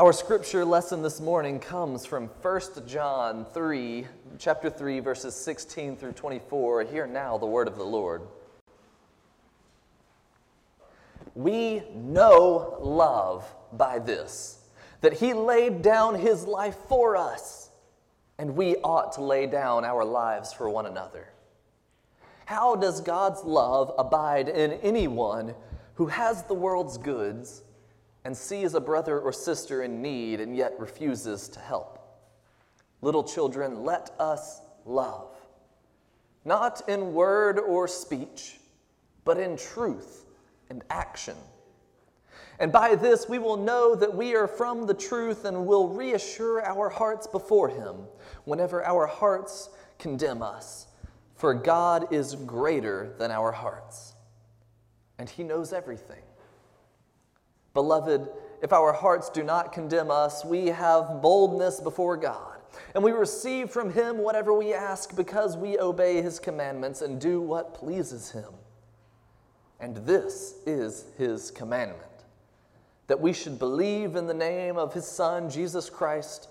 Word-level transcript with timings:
Our 0.00 0.14
scripture 0.14 0.64
lesson 0.64 1.02
this 1.02 1.20
morning 1.20 1.60
comes 1.60 2.06
from 2.06 2.28
1 2.28 2.60
John 2.86 3.44
3, 3.44 4.06
chapter 4.38 4.70
3, 4.70 5.00
verses 5.00 5.36
16 5.36 5.94
through 5.98 6.12
24. 6.12 6.84
Hear 6.84 7.06
now 7.06 7.36
the 7.36 7.44
word 7.44 7.68
of 7.68 7.76
the 7.76 7.84
Lord. 7.84 8.22
We 11.34 11.82
know 11.94 12.78
love 12.80 13.44
by 13.74 13.98
this, 13.98 14.60
that 15.02 15.12
he 15.12 15.34
laid 15.34 15.82
down 15.82 16.14
his 16.14 16.46
life 16.46 16.78
for 16.88 17.14
us, 17.14 17.68
and 18.38 18.56
we 18.56 18.76
ought 18.76 19.12
to 19.16 19.22
lay 19.22 19.46
down 19.46 19.84
our 19.84 20.06
lives 20.06 20.50
for 20.50 20.70
one 20.70 20.86
another. 20.86 21.28
How 22.46 22.74
does 22.74 23.02
God's 23.02 23.44
love 23.44 23.92
abide 23.98 24.48
in 24.48 24.72
anyone 24.80 25.54
who 25.96 26.06
has 26.06 26.44
the 26.44 26.54
world's 26.54 26.96
goods 26.96 27.64
and 28.24 28.36
sees 28.36 28.74
a 28.74 28.80
brother 28.80 29.18
or 29.18 29.32
sister 29.32 29.82
in 29.82 30.02
need 30.02 30.40
and 30.40 30.56
yet 30.56 30.74
refuses 30.78 31.48
to 31.50 31.60
help? 31.60 31.98
Little 33.02 33.24
children, 33.24 33.84
let 33.84 34.10
us 34.18 34.60
love, 34.84 35.34
not 36.44 36.88
in 36.88 37.14
word 37.14 37.58
or 37.58 37.88
speech, 37.88 38.58
but 39.24 39.38
in 39.38 39.56
truth 39.56 40.24
and 40.68 40.82
action. 40.90 41.36
And 42.58 42.70
by 42.70 42.94
this 42.94 43.26
we 43.26 43.38
will 43.38 43.56
know 43.56 43.94
that 43.94 44.14
we 44.14 44.34
are 44.34 44.46
from 44.46 44.86
the 44.86 44.94
truth 44.94 45.46
and 45.46 45.66
will 45.66 45.88
reassure 45.88 46.62
our 46.62 46.90
hearts 46.90 47.26
before 47.26 47.68
Him 47.70 47.96
whenever 48.44 48.84
our 48.84 49.06
hearts 49.06 49.70
condemn 49.98 50.42
us. 50.42 50.86
For 51.36 51.54
God 51.54 52.12
is 52.12 52.34
greater 52.34 53.14
than 53.18 53.30
our 53.30 53.50
hearts, 53.50 54.14
and 55.18 55.28
He 55.28 55.42
knows 55.42 55.72
everything. 55.72 56.22
Beloved, 57.74 58.28
if 58.62 58.72
our 58.72 58.92
hearts 58.92 59.30
do 59.30 59.42
not 59.42 59.72
condemn 59.72 60.10
us, 60.10 60.44
we 60.44 60.66
have 60.66 61.22
boldness 61.22 61.80
before 61.80 62.16
God, 62.16 62.58
and 62.94 63.02
we 63.02 63.12
receive 63.12 63.70
from 63.70 63.92
Him 63.92 64.18
whatever 64.18 64.52
we 64.52 64.74
ask 64.74 65.16
because 65.16 65.56
we 65.56 65.78
obey 65.78 66.20
His 66.20 66.38
commandments 66.38 67.00
and 67.00 67.20
do 67.20 67.40
what 67.40 67.74
pleases 67.74 68.30
Him. 68.30 68.52
And 69.78 69.96
this 69.98 70.56
is 70.66 71.06
His 71.16 71.50
commandment 71.50 72.04
that 73.06 73.20
we 73.20 73.32
should 73.32 73.58
believe 73.58 74.14
in 74.14 74.26
the 74.26 74.34
name 74.34 74.76
of 74.76 74.92
His 74.92 75.06
Son, 75.06 75.50
Jesus 75.50 75.90
Christ, 75.90 76.48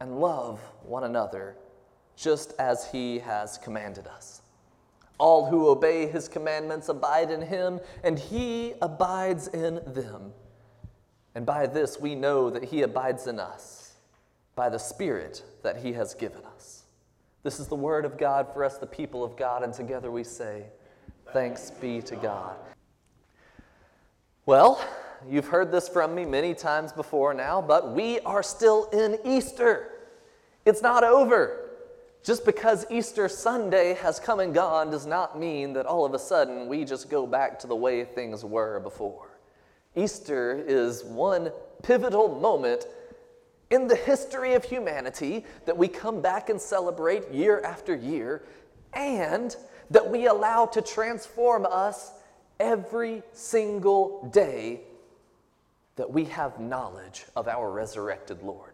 and 0.00 0.20
love 0.20 0.58
one 0.82 1.04
another 1.04 1.56
just 2.16 2.54
as 2.58 2.90
He 2.90 3.18
has 3.20 3.58
commanded 3.58 4.06
us. 4.06 4.40
All 5.18 5.46
who 5.46 5.68
obey 5.68 6.06
His 6.06 6.28
commandments 6.28 6.88
abide 6.88 7.30
in 7.30 7.42
Him, 7.42 7.78
and 8.02 8.18
He 8.18 8.74
abides 8.80 9.48
in 9.48 9.80
them. 9.86 10.32
And 11.36 11.44
by 11.44 11.66
this 11.66 12.00
we 12.00 12.14
know 12.14 12.48
that 12.48 12.64
He 12.64 12.80
abides 12.80 13.26
in 13.26 13.38
us, 13.38 13.92
by 14.54 14.70
the 14.70 14.78
Spirit 14.78 15.42
that 15.62 15.76
He 15.76 15.92
has 15.92 16.14
given 16.14 16.40
us. 16.46 16.84
This 17.42 17.60
is 17.60 17.66
the 17.68 17.74
word 17.74 18.06
of 18.06 18.16
God 18.16 18.48
for 18.54 18.64
us, 18.64 18.78
the 18.78 18.86
people 18.86 19.22
of 19.22 19.36
God, 19.36 19.62
and 19.62 19.70
together 19.70 20.10
we 20.10 20.24
say, 20.24 20.64
Thanks 21.34 21.70
be 21.70 22.00
to 22.00 22.16
God. 22.16 22.56
Well, 24.46 24.82
you've 25.28 25.48
heard 25.48 25.70
this 25.70 25.90
from 25.90 26.14
me 26.14 26.24
many 26.24 26.54
times 26.54 26.90
before 26.90 27.34
now, 27.34 27.60
but 27.60 27.92
we 27.92 28.18
are 28.20 28.42
still 28.42 28.86
in 28.86 29.18
Easter. 29.22 29.90
It's 30.64 30.80
not 30.80 31.04
over. 31.04 31.68
Just 32.22 32.46
because 32.46 32.86
Easter 32.90 33.28
Sunday 33.28 33.92
has 34.00 34.18
come 34.18 34.40
and 34.40 34.54
gone 34.54 34.90
does 34.90 35.04
not 35.04 35.38
mean 35.38 35.74
that 35.74 35.84
all 35.84 36.06
of 36.06 36.14
a 36.14 36.18
sudden 36.18 36.66
we 36.66 36.86
just 36.86 37.10
go 37.10 37.26
back 37.26 37.58
to 37.58 37.66
the 37.66 37.76
way 37.76 38.06
things 38.06 38.42
were 38.42 38.80
before. 38.80 39.35
Easter 39.96 40.62
is 40.66 41.02
one 41.02 41.50
pivotal 41.82 42.38
moment 42.40 42.86
in 43.70 43.88
the 43.88 43.96
history 43.96 44.54
of 44.54 44.62
humanity 44.62 45.44
that 45.64 45.76
we 45.76 45.88
come 45.88 46.20
back 46.20 46.50
and 46.50 46.60
celebrate 46.60 47.30
year 47.32 47.60
after 47.62 47.94
year, 47.94 48.42
and 48.92 49.56
that 49.90 50.08
we 50.08 50.26
allow 50.26 50.66
to 50.66 50.82
transform 50.82 51.66
us 51.66 52.12
every 52.60 53.22
single 53.32 54.28
day 54.32 54.80
that 55.96 56.10
we 56.10 56.24
have 56.24 56.60
knowledge 56.60 57.24
of 57.34 57.48
our 57.48 57.70
resurrected 57.70 58.42
Lord. 58.42 58.72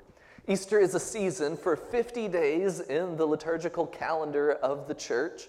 Easter 0.48 0.80
is 0.80 0.94
a 0.96 1.00
season 1.00 1.56
for 1.56 1.76
50 1.76 2.26
days 2.28 2.80
in 2.80 3.16
the 3.16 3.24
liturgical 3.24 3.86
calendar 3.86 4.52
of 4.54 4.88
the 4.88 4.94
church, 4.94 5.48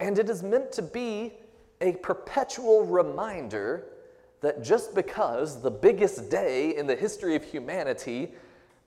and 0.00 0.18
it 0.18 0.28
is 0.28 0.42
meant 0.42 0.70
to 0.72 0.82
be 0.82 1.32
a 1.80 1.92
perpetual 1.92 2.84
reminder 2.84 3.86
that 4.40 4.62
just 4.62 4.94
because 4.94 5.62
the 5.62 5.70
biggest 5.70 6.30
day 6.30 6.76
in 6.76 6.86
the 6.86 6.94
history 6.94 7.34
of 7.36 7.44
humanity 7.44 8.32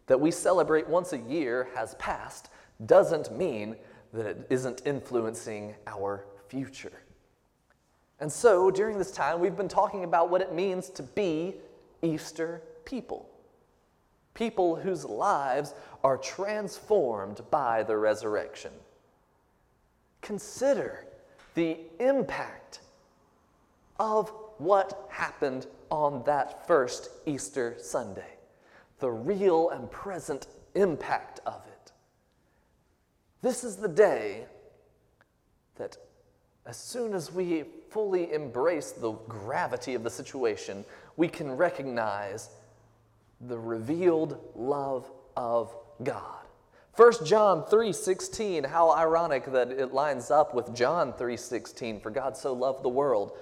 that 0.08 0.20
we 0.20 0.32
celebrate 0.32 0.88
once 0.88 1.14
a 1.14 1.18
year 1.18 1.70
has 1.76 1.96
passed 1.96 2.50
doesn't 2.86 3.36
mean 3.38 3.76
that 4.14 4.26
it 4.26 4.48
isn't 4.50 4.82
influencing 4.86 5.76
our 5.88 6.26
future. 6.48 7.04
And 8.20 8.32
so, 8.32 8.70
during 8.70 8.98
this 8.98 9.12
time, 9.12 9.40
we've 9.40 9.56
been 9.56 9.70
talking 9.70 10.04
about 10.04 10.30
what 10.30 10.42
it 10.42 10.54
means 10.54 10.90
to 10.92 11.04
be 11.04 11.56
Easter 12.02 12.62
people. 12.86 13.30
People 14.34 14.76
whose 14.76 15.06
lives 15.06 15.74
are 16.04 16.18
transformed 16.18 17.42
by 17.50 17.84
the 17.84 17.96
resurrection. 17.96 18.72
Consider 20.22 21.06
the 21.54 21.78
impact 22.00 22.82
of 24.00 24.32
what 24.60 25.08
happened 25.10 25.66
on 25.90 26.24
that 26.26 26.68
first 26.68 27.10
Easter 27.26 27.76
Sunday, 27.80 28.38
the 29.00 29.10
real 29.10 29.70
and 29.70 29.90
present 29.90 30.48
impact 30.76 31.40
of 31.46 31.62
it. 31.66 31.92
This 33.42 33.64
is 33.64 33.78
the 33.78 33.88
day 33.88 34.46
that, 35.78 35.98
as 36.66 36.78
soon 36.78 37.14
as 37.14 37.32
we 37.32 37.64
fully 37.90 38.34
embrace 38.34 38.92
the 38.92 39.12
gravity 39.12 39.96
of 39.96 40.04
the 40.04 40.10
situation, 40.10 40.86
we 41.18 41.28
can 41.28 41.52
recognize 41.56 42.50
the 43.42 43.58
revealed 43.58 44.38
love 44.56 45.10
of 45.38 45.76
God. 46.04 46.46
1 46.96 47.26
John 47.26 47.64
3:16, 47.64 48.66
how 48.66 48.92
ironic 48.92 49.46
that 49.46 49.72
it 49.72 49.94
lines 49.94 50.30
up 50.30 50.54
with 50.54 50.74
John 50.74 51.14
3:16, 51.14 52.02
for 52.02 52.10
God 52.10 52.36
so 52.36 52.52
loved 52.52 52.84
the 52.84 52.90
world. 52.90 53.38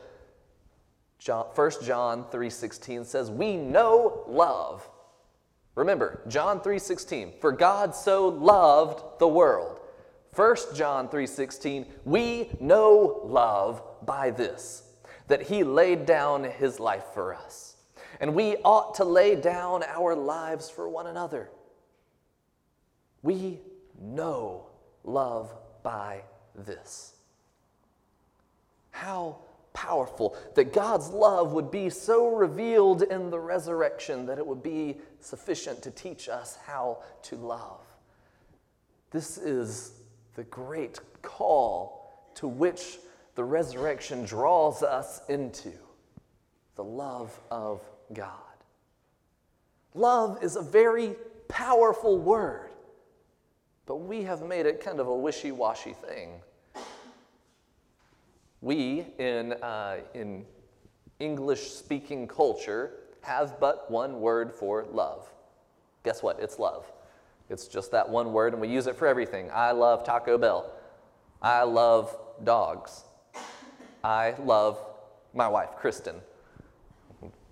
John, 1.19 1.45
1 1.55 1.71
John 1.83 2.25
3:16 2.29 3.05
says, 3.05 3.31
"We 3.31 3.57
know 3.57 4.23
love." 4.27 4.89
Remember, 5.75 6.21
John 6.27 6.61
3:16, 6.61 7.39
"For 7.39 7.51
God 7.51 7.95
so 7.95 8.27
loved 8.27 9.19
the 9.19 9.27
world." 9.27 9.79
1 10.31 10.75
John 10.75 11.09
3:16, 11.09 11.91
"We 12.05 12.55
know 12.59 13.21
love 13.23 13.81
by 14.03 14.29
this, 14.29 14.83
that 15.27 15.43
he 15.43 15.63
laid 15.63 16.05
down 16.05 16.43
his 16.43 16.79
life 16.79 17.05
for 17.13 17.33
us, 17.33 17.75
and 18.19 18.35
we 18.35 18.57
ought 18.57 18.95
to 18.95 19.03
lay 19.03 19.35
down 19.35 19.83
our 19.83 20.15
lives 20.15 20.69
for 20.69 20.87
one 20.87 21.07
another." 21.07 21.51
We 23.23 23.61
know 23.99 24.67
love 25.03 25.53
by 25.81 26.23
this. 26.53 27.15
How 28.91 29.39
powerful 29.77 30.35
that 30.55 30.73
God's 30.73 31.09
love 31.09 31.53
would 31.53 31.69
be 31.69 31.87
so 31.91 32.35
revealed 32.35 33.03
in 33.03 33.29
the 33.29 33.39
resurrection 33.39 34.25
that 34.25 34.39
it 34.39 34.47
would 34.47 34.63
be 34.63 34.97
sufficient 35.19 35.83
to 35.83 35.91
teach 35.91 36.27
us 36.29 36.57
how 36.65 37.03
to 37.21 37.35
love. 37.35 37.85
This 39.11 39.37
is 39.37 39.91
the 40.33 40.45
great 40.45 40.99
call 41.21 42.31
to 42.33 42.47
which 42.47 42.97
the 43.35 43.43
resurrection 43.43 44.25
draws 44.25 44.81
us 44.81 45.21
into 45.29 45.71
the 46.75 46.83
love 46.83 47.39
of 47.51 47.79
God. 48.13 48.31
Love 49.93 50.41
is 50.41 50.55
a 50.55 50.61
very 50.63 51.15
powerful 51.49 52.17
word, 52.17 52.71
but 53.85 53.97
we 53.97 54.23
have 54.23 54.41
made 54.41 54.65
it 54.65 54.83
kind 54.83 54.99
of 54.99 55.07
a 55.07 55.15
wishy 55.15 55.51
washy 55.51 55.93
thing. 55.93 56.41
We, 58.61 59.05
in, 59.19 59.53
uh, 59.53 59.97
in 60.13 60.45
English 61.19 61.71
speaking 61.71 62.27
culture, 62.27 62.91
have 63.21 63.59
but 63.59 63.89
one 63.91 64.19
word 64.19 64.51
for 64.51 64.85
love. 64.91 65.29
Guess 66.03 66.23
what? 66.23 66.39
It's 66.39 66.59
love. 66.59 66.91
It's 67.49 67.67
just 67.67 67.91
that 67.91 68.09
one 68.09 68.33
word, 68.33 68.53
and 68.53 68.61
we 68.61 68.67
use 68.67 68.87
it 68.87 68.95
for 68.95 69.07
everything. 69.07 69.49
I 69.53 69.71
love 69.71 70.03
Taco 70.03 70.37
Bell. 70.37 70.71
I 71.41 71.63
love 71.63 72.17
dogs. 72.43 73.03
I 74.03 74.35
love 74.43 74.79
my 75.33 75.47
wife, 75.47 75.69
Kristen. 75.77 76.15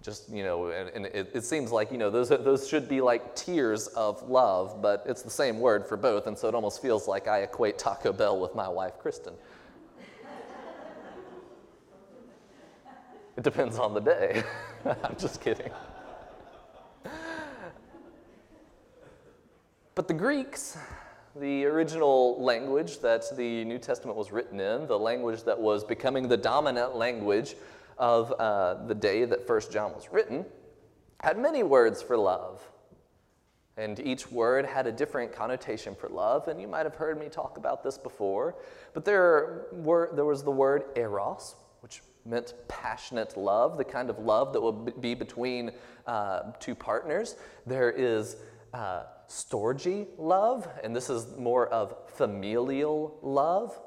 Just, 0.01 0.29
you 0.29 0.43
know, 0.43 0.67
and, 0.67 0.89
and 0.89 1.05
it, 1.07 1.31
it, 1.33 1.43
seems 1.43 1.71
like, 1.71 1.91
you 1.91 1.97
know, 1.97 2.11
those, 2.11 2.29
those 2.29 2.67
should 2.67 2.87
be 2.87 3.01
like 3.01 3.35
tiers 3.35 3.87
of 3.87 4.29
love, 4.29 4.81
but 4.81 5.03
it's 5.07 5.23
the 5.23 5.31
same 5.31 5.59
word 5.59 5.87
for 5.87 5.97
both, 5.97 6.27
and 6.27 6.37
so 6.37 6.47
it 6.47 6.53
almost 6.53 6.81
feels 6.81 7.07
like 7.07 7.27
I 7.27 7.39
equate 7.39 7.79
Taco 7.79 8.13
Bell 8.13 8.39
with 8.39 8.53
my 8.53 8.67
wife, 8.67 8.99
Kristen. 8.99 9.33
It 13.37 13.43
depends 13.43 13.77
on 13.77 13.93
the 13.93 13.99
day. 13.99 14.43
I'm 14.85 15.15
just 15.17 15.41
kidding. 15.41 15.71
But 19.93 20.07
the 20.07 20.13
Greeks, 20.13 20.77
the 21.35 21.65
original 21.65 22.41
language 22.41 22.99
that 22.99 23.23
the 23.35 23.65
New 23.65 23.77
Testament 23.77 24.17
was 24.17 24.31
written 24.31 24.59
in, 24.59 24.87
the 24.87 24.99
language 24.99 25.43
that 25.43 25.59
was 25.59 25.83
becoming 25.83 26.27
the 26.27 26.37
dominant 26.37 26.95
language 26.95 27.55
of 27.97 28.31
uh, 28.33 28.85
the 28.87 28.95
day 28.95 29.25
that 29.25 29.47
First 29.47 29.71
John 29.71 29.93
was 29.93 30.09
written, 30.11 30.45
had 31.21 31.37
many 31.37 31.63
words 31.63 32.01
for 32.01 32.17
love. 32.17 32.61
And 33.77 33.99
each 33.99 34.31
word 34.31 34.65
had 34.65 34.87
a 34.87 34.91
different 34.91 35.33
connotation 35.33 35.95
for 35.95 36.07
love, 36.07 36.47
and 36.47 36.61
you 36.61 36.67
might 36.67 36.85
have 36.85 36.95
heard 36.95 37.19
me 37.19 37.27
talk 37.27 37.57
about 37.57 37.83
this 37.83 37.97
before. 37.97 38.55
But 38.93 39.03
there, 39.03 39.65
were, 39.73 40.11
there 40.13 40.23
was 40.23 40.43
the 40.43 40.51
word 40.51 40.85
eros, 40.95 41.55
which 41.81 42.01
meant 42.25 42.53
passionate 42.67 43.37
love, 43.37 43.77
the 43.77 43.83
kind 43.83 44.09
of 44.09 44.19
love 44.19 44.51
that 44.53 44.61
will 44.61 44.73
be 44.73 45.13
between 45.13 45.71
uh, 46.07 46.51
two 46.59 46.75
partners. 46.75 47.35
There 47.65 47.91
is 47.91 48.37
uh, 48.73 49.03
storge 49.29 50.07
love, 50.17 50.67
and 50.83 50.95
this 50.95 51.09
is 51.09 51.37
more 51.37 51.67
of 51.67 51.95
familial 52.07 53.17
love. 53.21 53.79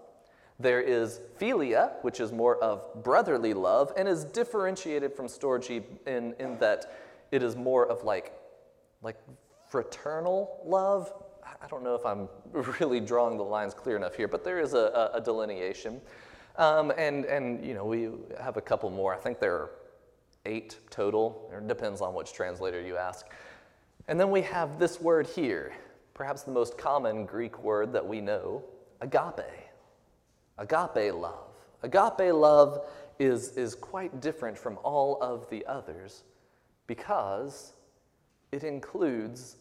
There 0.61 0.81
is 0.81 1.21
philia, 1.41 1.93
which 2.03 2.21
is 2.21 2.33
more 2.33 2.57
of 2.57 3.05
brotherly 3.05 3.55
love, 3.55 3.93
and 3.97 4.09
is 4.09 4.25
differentiated 4.25 5.15
from 5.15 5.27
storge 5.27 5.83
in, 6.07 6.35
in 6.39 6.59
that 6.59 6.93
it 7.31 7.43
is 7.43 7.55
more 7.55 7.87
of 7.87 8.03
like, 8.05 8.33
like 9.03 9.17
fraternal 9.69 10.61
love. 10.65 11.13
I 11.63 11.67
don't 11.67 11.83
know 11.83 11.95
if 11.95 12.05
I'm 12.05 12.29
really 12.81 13.01
drawing 13.01 13.37
the 13.37 13.45
lines 13.45 13.75
clear 13.75 13.97
enough 13.97 14.15
here, 14.15 14.29
but 14.29 14.45
there 14.45 14.59
is 14.59 14.75
a, 14.75 15.11
a 15.15 15.21
delineation. 15.21 16.01
Um, 16.59 16.93
and, 16.99 17.25
and, 17.25 17.65
you 17.65 17.73
know, 17.73 17.85
we 17.85 18.11
have 18.41 18.57
a 18.57 18.61
couple 18.61 18.91
more. 18.91 19.15
I 19.15 19.19
think 19.19 19.39
there 19.39 19.55
are 19.55 19.71
eight 20.45 20.77
total. 20.91 21.49
It 21.57 21.69
depends 21.69 22.01
on 22.01 22.15
which 22.15 22.33
translator 22.33 22.83
you 22.83 22.97
ask. 22.97 23.27
And 24.09 24.19
then 24.19 24.31
we 24.31 24.43
have 24.43 24.79
this 24.79 25.01
word 25.01 25.27
here, 25.29 25.73
perhaps 26.15 26.43
the 26.43 26.51
most 26.51 26.77
common 26.77 27.27
Greek 27.27 27.63
word 27.63 27.93
that 27.93 28.07
we 28.07 28.21
know, 28.21 28.65
agape. 29.01 29.47
Agape 30.59 31.15
love. 31.15 31.55
Agape 31.83 32.35
love 32.35 32.87
is, 33.21 33.57
is 33.57 33.77
quite 33.77 34.21
different 34.21 34.59
from 34.59 34.79
all 34.83 35.19
of 35.23 35.49
the 35.51 35.65
others 35.67 36.25
because 36.89 37.75
it 38.51 38.65
includes 38.65 39.57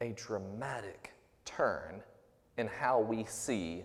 a 0.00 0.12
dramatic 0.12 1.12
turn 1.44 2.02
in 2.58 2.68
how 2.68 3.00
we 3.00 3.24
see 3.24 3.84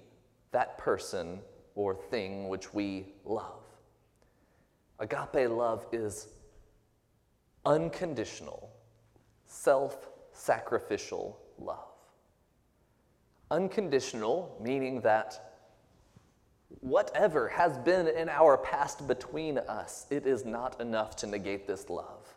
that 0.57 0.75
person 0.80 1.39
or 1.75 1.94
thing 1.94 2.50
which 2.50 2.74
we 2.74 3.06
love. 3.25 3.62
Agape 4.98 5.51
love 5.51 5.86
is 5.92 6.30
unconditional, 7.63 8.71
self 9.45 10.09
sacrificial 10.31 11.39
love. 11.59 11.94
Unconditional, 13.51 14.57
meaning 14.59 15.00
that 15.01 15.59
whatever 16.80 17.50
has 17.50 17.77
been 17.77 18.07
in 18.07 18.27
our 18.27 18.57
past 18.57 19.07
between 19.07 19.59
us, 19.59 20.07
it 20.09 20.25
is 20.25 20.44
not 20.44 20.81
enough 20.81 21.15
to 21.18 21.27
negate 21.27 21.68
this 21.68 21.88
love. 21.88 22.36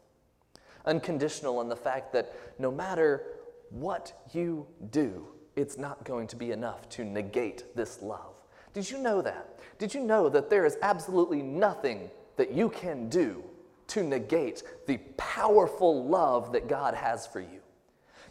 Unconditional 0.84 1.62
in 1.62 1.70
the 1.70 1.82
fact 1.88 2.12
that 2.12 2.34
no 2.58 2.70
matter 2.70 3.22
what 3.70 4.12
you 4.34 4.66
do, 4.90 5.26
it's 5.56 5.78
not 5.78 6.04
going 6.04 6.26
to 6.28 6.36
be 6.36 6.52
enough 6.52 6.88
to 6.90 7.04
negate 7.04 7.76
this 7.76 8.02
love. 8.02 8.34
Did 8.72 8.90
you 8.90 8.98
know 8.98 9.20
that? 9.22 9.58
Did 9.78 9.94
you 9.94 10.00
know 10.00 10.28
that 10.28 10.50
there 10.50 10.64
is 10.64 10.78
absolutely 10.82 11.42
nothing 11.42 12.10
that 12.36 12.52
you 12.52 12.68
can 12.68 13.08
do 13.08 13.42
to 13.88 14.02
negate 14.02 14.62
the 14.86 14.98
powerful 15.16 16.04
love 16.04 16.52
that 16.52 16.68
God 16.68 16.94
has 16.94 17.26
for 17.26 17.40
you? 17.40 17.60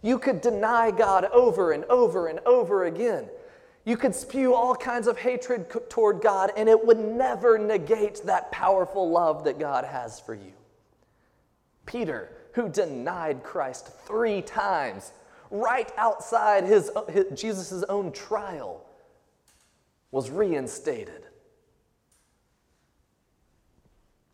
You 0.02 0.18
could 0.18 0.40
deny 0.40 0.92
God 0.92 1.26
over 1.26 1.74
and 1.74 1.84
over 1.86 2.28
and 2.28 2.40
over 2.46 2.86
again. 2.86 3.28
You 3.84 3.98
could 3.98 4.16
spew 4.16 4.54
all 4.54 4.76
kinds 4.76 5.08
of 5.08 5.18
hatred 5.18 5.66
toward 5.90 6.22
God, 6.22 6.52
and 6.56 6.70
it 6.70 6.86
would 6.86 7.00
never 7.00 7.58
negate 7.58 8.22
that 8.26 8.52
powerful 8.52 9.10
love 9.10 9.44
that 9.44 9.60
God 9.60 9.84
has 9.84 10.20
for 10.20 10.36
you. 10.36 10.54
Peter, 11.86 12.30
who 12.54 12.70
denied 12.70 13.44
Christ 13.44 13.90
three 14.06 14.42
times, 14.42 15.12
right 15.52 15.92
outside 15.98 16.64
his, 16.64 16.92
his 17.10 17.26
Jesus' 17.40 17.84
own 17.90 18.12
trial, 18.12 18.86
was 20.12 20.30
reinstated. 20.30 21.26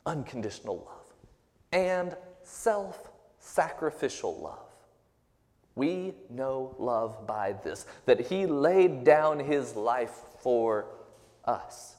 Unconditional 0.06 0.78
love 0.78 1.06
and 1.72 2.16
self 2.44 3.12
sacrificial 3.40 4.40
love. 4.40 4.60
We 5.76 6.14
know 6.30 6.76
love 6.80 7.28
by 7.28 7.54
this 7.64 7.86
that 8.06 8.20
he 8.20 8.46
laid 8.46 9.04
down 9.04 9.40
his 9.40 9.76
life 9.76 10.22
for 10.40 10.86
us. 11.44 11.96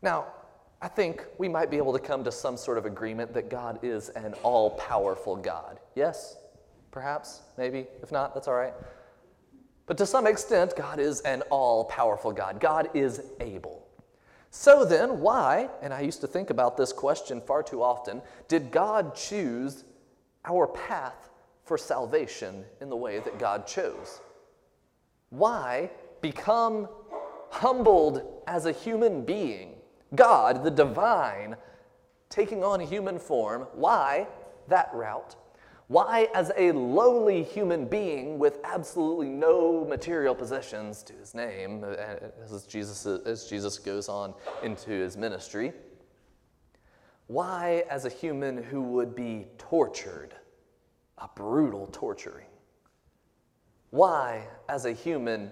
Now, 0.00 0.26
I 0.80 0.88
think 0.88 1.24
we 1.38 1.48
might 1.48 1.70
be 1.70 1.76
able 1.76 1.92
to 1.92 1.98
come 1.98 2.22
to 2.24 2.32
some 2.32 2.56
sort 2.56 2.78
of 2.78 2.86
agreement 2.86 3.34
that 3.34 3.50
God 3.50 3.80
is 3.82 4.08
an 4.10 4.34
all 4.42 4.70
powerful 4.70 5.36
God. 5.36 5.80
Yes? 5.94 6.36
Perhaps? 6.98 7.42
Maybe? 7.56 7.86
If 8.02 8.10
not, 8.10 8.34
that's 8.34 8.48
all 8.48 8.56
right. 8.56 8.74
But 9.86 9.96
to 9.98 10.04
some 10.04 10.26
extent, 10.26 10.74
God 10.76 10.98
is 10.98 11.20
an 11.20 11.42
all 11.42 11.84
powerful 11.84 12.32
God. 12.32 12.58
God 12.58 12.90
is 12.92 13.22
able. 13.38 13.86
So 14.50 14.84
then, 14.84 15.20
why, 15.20 15.68
and 15.80 15.94
I 15.94 16.00
used 16.00 16.20
to 16.22 16.26
think 16.26 16.50
about 16.50 16.76
this 16.76 16.92
question 16.92 17.40
far 17.40 17.62
too 17.62 17.84
often, 17.84 18.20
did 18.48 18.72
God 18.72 19.14
choose 19.14 19.84
our 20.44 20.66
path 20.66 21.30
for 21.62 21.78
salvation 21.78 22.64
in 22.80 22.88
the 22.90 22.96
way 22.96 23.20
that 23.20 23.38
God 23.38 23.64
chose? 23.64 24.20
Why 25.30 25.90
become 26.20 26.88
humbled 27.50 28.42
as 28.48 28.66
a 28.66 28.72
human 28.72 29.24
being? 29.24 29.76
God, 30.16 30.64
the 30.64 30.70
divine, 30.72 31.54
taking 32.28 32.64
on 32.64 32.80
human 32.80 33.20
form. 33.20 33.68
Why 33.72 34.26
that 34.66 34.90
route? 34.92 35.36
Why, 35.88 36.28
as 36.34 36.52
a 36.54 36.72
lowly 36.72 37.42
human 37.42 37.86
being 37.86 38.38
with 38.38 38.58
absolutely 38.62 39.30
no 39.30 39.86
material 39.86 40.34
possessions 40.34 41.02
to 41.04 41.14
his 41.14 41.34
name, 41.34 41.82
uh, 41.82 41.96
as 42.44 42.66
Jesus, 42.66 43.06
as 43.06 43.48
Jesus 43.48 43.78
goes 43.78 44.06
on 44.10 44.34
into 44.62 44.90
his 44.90 45.16
ministry, 45.16 45.72
why, 47.26 47.84
as 47.90 48.04
a 48.04 48.10
human 48.10 48.62
who 48.62 48.82
would 48.82 49.14
be 49.14 49.46
tortured, 49.56 50.34
a 51.16 51.28
brutal 51.34 51.88
torturing? 51.90 52.46
Why, 53.90 54.46
as 54.68 54.84
a 54.84 54.92
human 54.92 55.50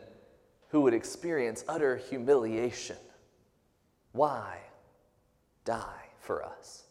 who 0.68 0.82
would 0.82 0.94
experience 0.94 1.64
utter 1.66 1.96
humiliation? 1.96 2.96
Why 4.12 4.58
die 5.64 6.04
for 6.18 6.44
us? 6.44 6.85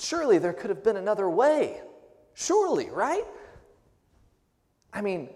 Surely 0.00 0.38
there 0.38 0.52
could 0.52 0.70
have 0.70 0.82
been 0.82 0.96
another 0.96 1.28
way. 1.28 1.80
Surely, 2.34 2.88
right? 2.90 3.24
I 4.92 5.02
mean, 5.02 5.28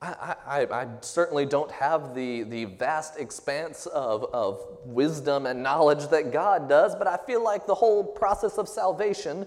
I, 0.00 0.36
I, 0.46 0.60
I, 0.62 0.88
certainly 1.00 1.44
don't 1.44 1.70
have 1.70 2.14
the, 2.14 2.44
the 2.44 2.64
vast 2.64 3.18
expanse 3.18 3.86
of, 3.86 4.24
of 4.32 4.64
wisdom 4.84 5.46
and 5.46 5.62
knowledge 5.62 6.08
that 6.08 6.32
God 6.32 6.68
does, 6.68 6.94
but 6.94 7.06
I 7.06 7.16
feel 7.16 7.42
like 7.42 7.66
the 7.66 7.74
whole 7.74 8.04
process 8.04 8.58
of 8.58 8.68
salvation 8.68 9.46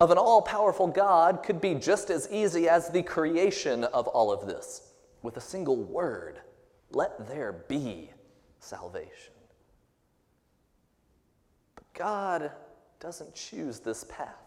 of 0.00 0.10
an 0.10 0.18
all 0.18 0.42
powerful 0.42 0.86
God 0.88 1.42
could 1.42 1.60
be 1.60 1.74
just 1.74 2.10
as 2.10 2.28
easy 2.30 2.68
as 2.68 2.88
the 2.88 3.02
creation 3.02 3.84
of 3.84 4.08
all 4.08 4.32
of 4.32 4.46
this 4.46 4.92
with 5.22 5.36
a 5.36 5.40
single 5.40 5.76
word 5.76 6.40
let 6.90 7.28
there 7.28 7.52
be 7.68 8.10
salvation. 8.58 9.32
But 11.74 11.84
God 11.94 12.52
doesn't 13.00 13.34
choose 13.34 13.80
this 13.80 14.04
path. 14.04 14.46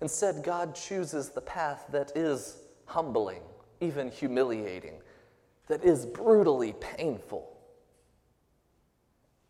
Instead, 0.00 0.42
God 0.44 0.74
chooses 0.74 1.30
the 1.30 1.40
path 1.40 1.86
that 1.90 2.12
is 2.16 2.58
humbling, 2.86 3.42
even 3.80 4.10
humiliating, 4.10 4.94
that 5.66 5.84
is 5.84 6.06
brutally 6.06 6.74
painful, 6.80 7.56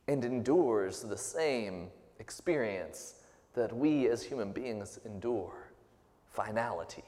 and 0.07 0.25
endures 0.25 1.03
the 1.03 1.17
same 1.17 1.89
experience 2.19 3.17
that 3.55 3.75
we 3.77 4.09
as 4.09 4.23
human 4.23 4.53
beings 4.53 4.99
endure 5.05 5.71
finality. 6.31 7.05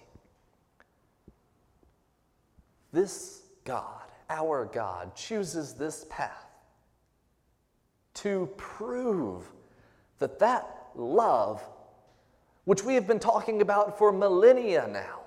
This 2.92 3.42
God, 3.64 4.02
our 4.28 4.64
God, 4.66 5.14
chooses 5.14 5.74
this 5.74 6.04
path 6.10 6.46
to 8.14 8.48
prove 8.56 9.44
that 10.18 10.38
that 10.40 10.79
love, 10.94 11.62
which 12.64 12.84
we 12.84 12.94
have 12.94 13.06
been 13.06 13.18
talking 13.18 13.62
about 13.62 13.98
for 13.98 14.12
millennia 14.12 14.88
now, 14.88 15.20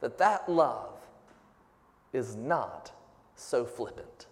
that 0.00 0.18
that 0.18 0.48
love 0.48 0.98
is 2.12 2.36
not 2.36 2.92
so 3.34 3.64
flippant. 3.64 4.26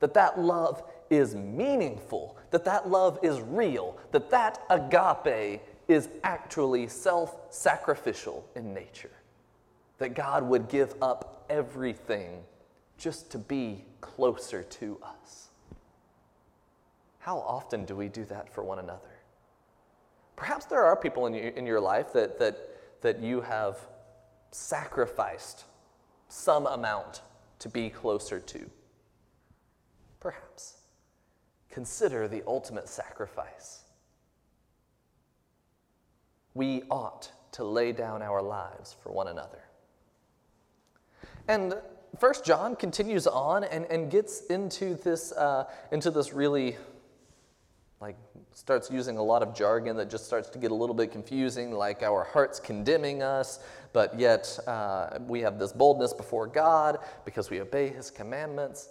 That 0.00 0.14
that 0.14 0.40
love 0.40 0.82
is 1.10 1.34
meaningful, 1.34 2.36
that 2.50 2.64
that 2.64 2.88
love 2.88 3.18
is 3.22 3.40
real, 3.40 3.96
that 4.10 4.30
that 4.30 4.60
agape 4.68 5.62
is 5.88 6.08
actually 6.24 6.88
self 6.88 7.36
sacrificial 7.50 8.44
in 8.56 8.74
nature. 8.74 9.10
That 9.98 10.14
God 10.14 10.42
would 10.48 10.68
give 10.68 10.94
up 11.00 11.44
everything 11.48 12.42
just 12.98 13.30
to 13.32 13.38
be 13.38 13.84
closer 14.00 14.62
to 14.62 14.98
us. 15.02 15.48
How 17.18 17.38
often 17.38 17.84
do 17.84 17.94
we 17.94 18.08
do 18.08 18.24
that 18.24 18.52
for 18.52 18.64
one 18.64 18.80
another? 18.80 19.11
Perhaps 20.36 20.66
there 20.66 20.82
are 20.82 20.96
people 20.96 21.26
in 21.26 21.34
your, 21.34 21.48
in 21.48 21.66
your 21.66 21.80
life 21.80 22.12
that, 22.12 22.38
that, 22.38 22.56
that 23.02 23.20
you 23.20 23.40
have 23.40 23.78
sacrificed 24.50 25.64
some 26.28 26.66
amount 26.66 27.22
to 27.58 27.68
be 27.68 27.90
closer 27.90 28.40
to. 28.40 28.70
Perhaps. 30.20 30.78
Consider 31.70 32.28
the 32.28 32.42
ultimate 32.46 32.88
sacrifice. 32.88 33.82
We 36.54 36.82
ought 36.90 37.30
to 37.52 37.64
lay 37.64 37.92
down 37.92 38.22
our 38.22 38.42
lives 38.42 38.96
for 39.02 39.12
one 39.12 39.28
another. 39.28 39.62
And 41.48 41.74
First 42.18 42.44
John 42.44 42.76
continues 42.76 43.26
on 43.26 43.64
and, 43.64 43.86
and 43.86 44.10
gets 44.10 44.46
into 44.46 44.94
this, 44.96 45.32
uh, 45.32 45.64
into 45.90 46.10
this 46.10 46.32
really 46.32 46.76
like 48.02 48.16
starts 48.52 48.90
using 48.90 49.16
a 49.16 49.22
lot 49.22 49.44
of 49.44 49.54
jargon 49.54 49.96
that 49.96 50.10
just 50.10 50.26
starts 50.26 50.48
to 50.48 50.58
get 50.58 50.72
a 50.72 50.74
little 50.74 50.94
bit 50.94 51.12
confusing, 51.12 51.70
like 51.70 52.02
our 52.02 52.24
hearts 52.24 52.58
condemning 52.58 53.22
us, 53.22 53.60
but 53.92 54.18
yet 54.18 54.58
uh, 54.66 55.20
we 55.28 55.40
have 55.40 55.56
this 55.56 55.72
boldness 55.72 56.12
before 56.12 56.48
God 56.48 56.98
because 57.24 57.48
we 57.48 57.60
obey 57.60 57.90
His 57.90 58.10
commandments. 58.10 58.88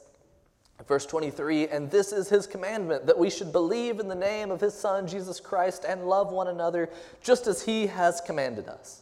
Verse 0.87 1.05
23 1.05 1.67
And 1.67 1.91
this 1.91 2.13
is 2.13 2.29
His 2.29 2.47
commandment, 2.47 3.05
that 3.05 3.19
we 3.19 3.29
should 3.29 3.51
believe 3.51 3.99
in 3.99 4.07
the 4.07 4.15
name 4.15 4.49
of 4.49 4.61
His 4.61 4.73
Son, 4.73 5.05
Jesus 5.05 5.41
Christ, 5.41 5.83
and 5.85 6.05
love 6.05 6.31
one 6.31 6.47
another 6.47 6.89
just 7.21 7.47
as 7.47 7.61
He 7.61 7.87
has 7.87 8.21
commanded 8.21 8.69
us. 8.69 9.01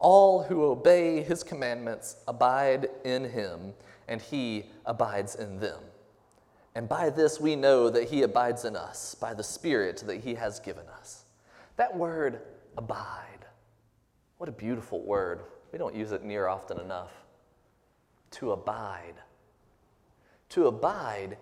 All 0.00 0.42
who 0.42 0.64
obey 0.64 1.22
His 1.22 1.44
commandments 1.44 2.16
abide 2.26 2.88
in 3.04 3.22
Him, 3.30 3.72
and 4.08 4.20
He 4.20 4.64
abides 4.84 5.36
in 5.36 5.60
them. 5.60 5.78
And 6.74 6.88
by 6.88 7.10
this 7.10 7.40
we 7.40 7.54
know 7.54 7.88
that 7.88 8.08
he 8.08 8.22
abides 8.22 8.64
in 8.64 8.74
us, 8.76 9.14
by 9.14 9.34
the 9.34 9.44
Spirit 9.44 10.02
that 10.06 10.20
he 10.20 10.34
has 10.34 10.58
given 10.58 10.86
us. 10.88 11.24
That 11.76 11.96
word, 11.96 12.40
abide, 12.76 13.46
what 14.38 14.48
a 14.48 14.52
beautiful 14.52 15.00
word. 15.00 15.42
We 15.72 15.78
don't 15.78 15.94
use 15.94 16.12
it 16.12 16.24
near 16.24 16.48
often 16.48 16.80
enough. 16.80 17.12
To 18.32 18.52
abide. 18.52 19.14
To 20.50 20.66
abide 20.66 21.38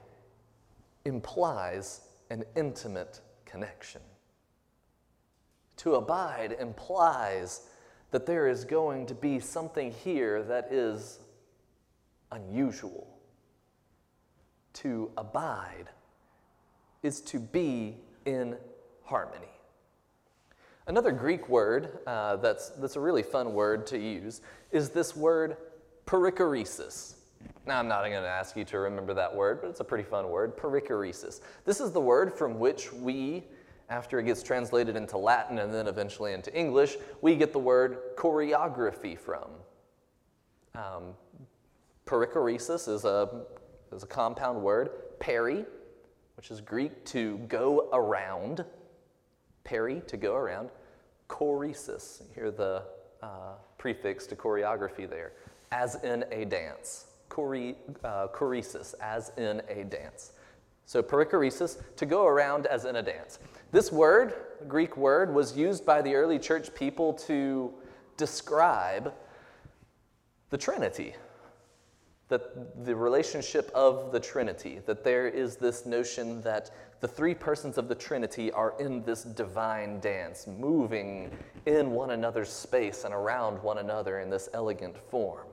implies 1.04 2.02
an 2.30 2.44
intimate 2.54 3.20
connection. 3.44 4.02
To 5.78 5.94
abide 5.94 6.56
implies 6.60 7.62
that 8.10 8.26
there 8.26 8.46
is 8.46 8.64
going 8.64 9.06
to 9.06 9.14
be 9.14 9.40
something 9.40 9.90
here 9.90 10.42
that 10.42 10.70
is 10.70 11.18
unusual 12.30 13.11
to 14.74 15.10
abide 15.16 15.86
is 17.02 17.20
to 17.20 17.38
be 17.38 17.96
in 18.24 18.56
harmony. 19.04 19.46
Another 20.86 21.12
Greek 21.12 21.48
word 21.48 21.98
uh, 22.06 22.36
that's, 22.36 22.70
that's 22.70 22.96
a 22.96 23.00
really 23.00 23.22
fun 23.22 23.54
word 23.54 23.86
to 23.88 23.98
use 23.98 24.40
is 24.72 24.90
this 24.90 25.14
word 25.14 25.56
perichoresis. 26.06 27.14
Now, 27.66 27.78
I'm 27.78 27.88
not 27.88 28.00
going 28.00 28.12
to 28.12 28.28
ask 28.28 28.56
you 28.56 28.64
to 28.64 28.78
remember 28.78 29.14
that 29.14 29.34
word, 29.34 29.60
but 29.60 29.70
it's 29.70 29.80
a 29.80 29.84
pretty 29.84 30.04
fun 30.04 30.28
word 30.28 30.56
perichoresis. 30.56 31.40
This 31.64 31.80
is 31.80 31.92
the 31.92 32.00
word 32.00 32.32
from 32.32 32.58
which 32.58 32.92
we, 32.92 33.44
after 33.88 34.18
it 34.18 34.24
gets 34.24 34.42
translated 34.42 34.96
into 34.96 35.16
Latin 35.16 35.58
and 35.58 35.72
then 35.72 35.86
eventually 35.86 36.32
into 36.32 36.52
English, 36.56 36.96
we 37.20 37.36
get 37.36 37.52
the 37.52 37.58
word 37.58 38.16
choreography 38.16 39.16
from. 39.16 39.50
Um, 40.74 41.14
perichoresis 42.06 42.88
is 42.88 43.04
a 43.04 43.44
is 43.92 44.02
a 44.02 44.06
compound 44.06 44.62
word. 44.62 44.90
Peri, 45.20 45.64
which 46.36 46.50
is 46.50 46.60
Greek 46.60 47.04
to 47.06 47.38
go 47.48 47.88
around. 47.92 48.64
Peri, 49.64 50.02
to 50.06 50.16
go 50.16 50.34
around. 50.34 50.70
Choresis, 51.28 52.22
you 52.22 52.34
hear 52.34 52.50
the 52.50 52.82
uh, 53.22 53.54
prefix 53.78 54.26
to 54.26 54.36
choreography 54.36 55.08
there, 55.08 55.32
as 55.70 56.02
in 56.02 56.24
a 56.30 56.44
dance. 56.44 57.06
Chore, 57.34 57.74
uh, 58.04 58.26
choresis, 58.28 58.94
as 59.00 59.32
in 59.38 59.62
a 59.68 59.84
dance. 59.84 60.32
So 60.84 61.02
perichoresis, 61.02 61.80
to 61.96 62.04
go 62.04 62.26
around 62.26 62.66
as 62.66 62.84
in 62.84 62.96
a 62.96 63.02
dance. 63.02 63.38
This 63.70 63.90
word, 63.90 64.34
Greek 64.68 64.96
word, 64.96 65.32
was 65.32 65.56
used 65.56 65.86
by 65.86 66.02
the 66.02 66.14
early 66.14 66.38
church 66.38 66.74
people 66.74 67.14
to 67.14 67.72
describe 68.16 69.14
the 70.50 70.58
Trinity, 70.58 71.14
that 72.32 72.86
the 72.86 72.96
relationship 72.96 73.70
of 73.74 74.10
the 74.10 74.18
Trinity, 74.18 74.80
that 74.86 75.04
there 75.04 75.28
is 75.28 75.56
this 75.56 75.84
notion 75.84 76.40
that 76.40 76.70
the 77.00 77.06
three 77.06 77.34
persons 77.34 77.76
of 77.76 77.88
the 77.88 77.94
Trinity 77.94 78.50
are 78.52 78.72
in 78.80 79.02
this 79.02 79.22
divine 79.22 80.00
dance, 80.00 80.46
moving 80.46 81.30
in 81.66 81.90
one 81.90 82.12
another's 82.12 82.48
space 82.48 83.04
and 83.04 83.12
around 83.12 83.62
one 83.62 83.76
another 83.76 84.20
in 84.20 84.30
this 84.30 84.48
elegant 84.54 84.96
form. 84.96 85.46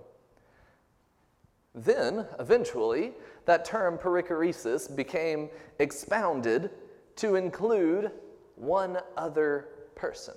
Then, 1.75 2.25
eventually, 2.39 3.11
that 3.43 3.65
term 3.65 3.97
perichoresis 3.97 4.95
became 4.95 5.49
expounded 5.79 6.71
to 7.17 7.35
include 7.35 8.09
one 8.55 8.99
other 9.17 9.67
person 9.95 10.35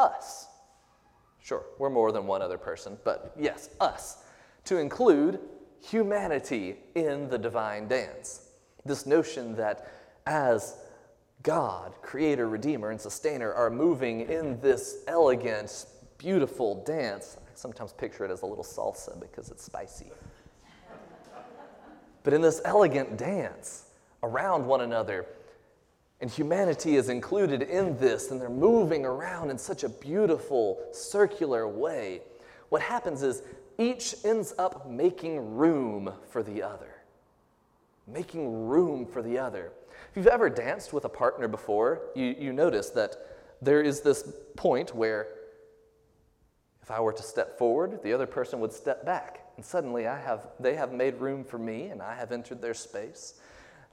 us. 0.00 0.48
Sure, 1.40 1.64
we're 1.78 1.90
more 1.90 2.10
than 2.10 2.26
one 2.26 2.42
other 2.42 2.58
person, 2.58 2.98
but 3.04 3.32
yes, 3.38 3.70
us 3.78 4.24
to 4.68 4.76
include 4.76 5.40
humanity 5.80 6.76
in 6.94 7.26
the 7.30 7.38
divine 7.38 7.88
dance. 7.88 8.50
This 8.84 9.06
notion 9.06 9.56
that 9.56 9.90
as 10.26 10.76
God, 11.42 11.94
creator, 12.02 12.46
redeemer, 12.46 12.90
and 12.90 13.00
sustainer, 13.00 13.50
are 13.50 13.70
moving 13.70 14.20
in 14.20 14.60
this 14.60 15.04
elegant, 15.06 15.86
beautiful 16.18 16.84
dance. 16.84 17.38
I 17.40 17.50
sometimes 17.54 17.94
picture 17.94 18.26
it 18.26 18.30
as 18.30 18.42
a 18.42 18.46
little 18.46 18.64
salsa 18.64 19.18
because 19.18 19.50
it's 19.50 19.64
spicy. 19.64 20.12
but 22.22 22.34
in 22.34 22.42
this 22.42 22.60
elegant 22.66 23.16
dance 23.16 23.86
around 24.22 24.66
one 24.66 24.82
another, 24.82 25.24
and 26.20 26.30
humanity 26.30 26.96
is 26.96 27.08
included 27.08 27.62
in 27.62 27.96
this, 27.96 28.30
and 28.30 28.38
they're 28.38 28.50
moving 28.50 29.06
around 29.06 29.48
in 29.48 29.56
such 29.56 29.82
a 29.82 29.88
beautiful, 29.88 30.78
circular 30.92 31.66
way. 31.66 32.20
What 32.68 32.82
happens 32.82 33.22
is 33.22 33.42
each 33.78 34.16
ends 34.24 34.54
up 34.58 34.88
making 34.88 35.54
room 35.56 36.12
for 36.28 36.42
the 36.42 36.62
other. 36.62 36.96
Making 38.06 38.66
room 38.66 39.06
for 39.06 39.22
the 39.22 39.38
other. 39.38 39.72
If 40.10 40.16
you've 40.16 40.26
ever 40.26 40.50
danced 40.50 40.92
with 40.92 41.04
a 41.04 41.08
partner 41.08 41.48
before, 41.48 42.02
you, 42.14 42.34
you 42.38 42.52
notice 42.52 42.90
that 42.90 43.16
there 43.62 43.82
is 43.82 44.00
this 44.00 44.30
point 44.56 44.94
where 44.94 45.28
if 46.82 46.90
I 46.90 47.00
were 47.00 47.12
to 47.12 47.22
step 47.22 47.58
forward, 47.58 48.02
the 48.02 48.12
other 48.12 48.26
person 48.26 48.60
would 48.60 48.72
step 48.72 49.04
back. 49.04 49.44
And 49.56 49.64
suddenly 49.64 50.06
I 50.06 50.18
have, 50.18 50.48
they 50.58 50.74
have 50.76 50.92
made 50.92 51.16
room 51.16 51.44
for 51.44 51.58
me 51.58 51.86
and 51.86 52.00
I 52.00 52.14
have 52.14 52.32
entered 52.32 52.62
their 52.62 52.74
space. 52.74 53.34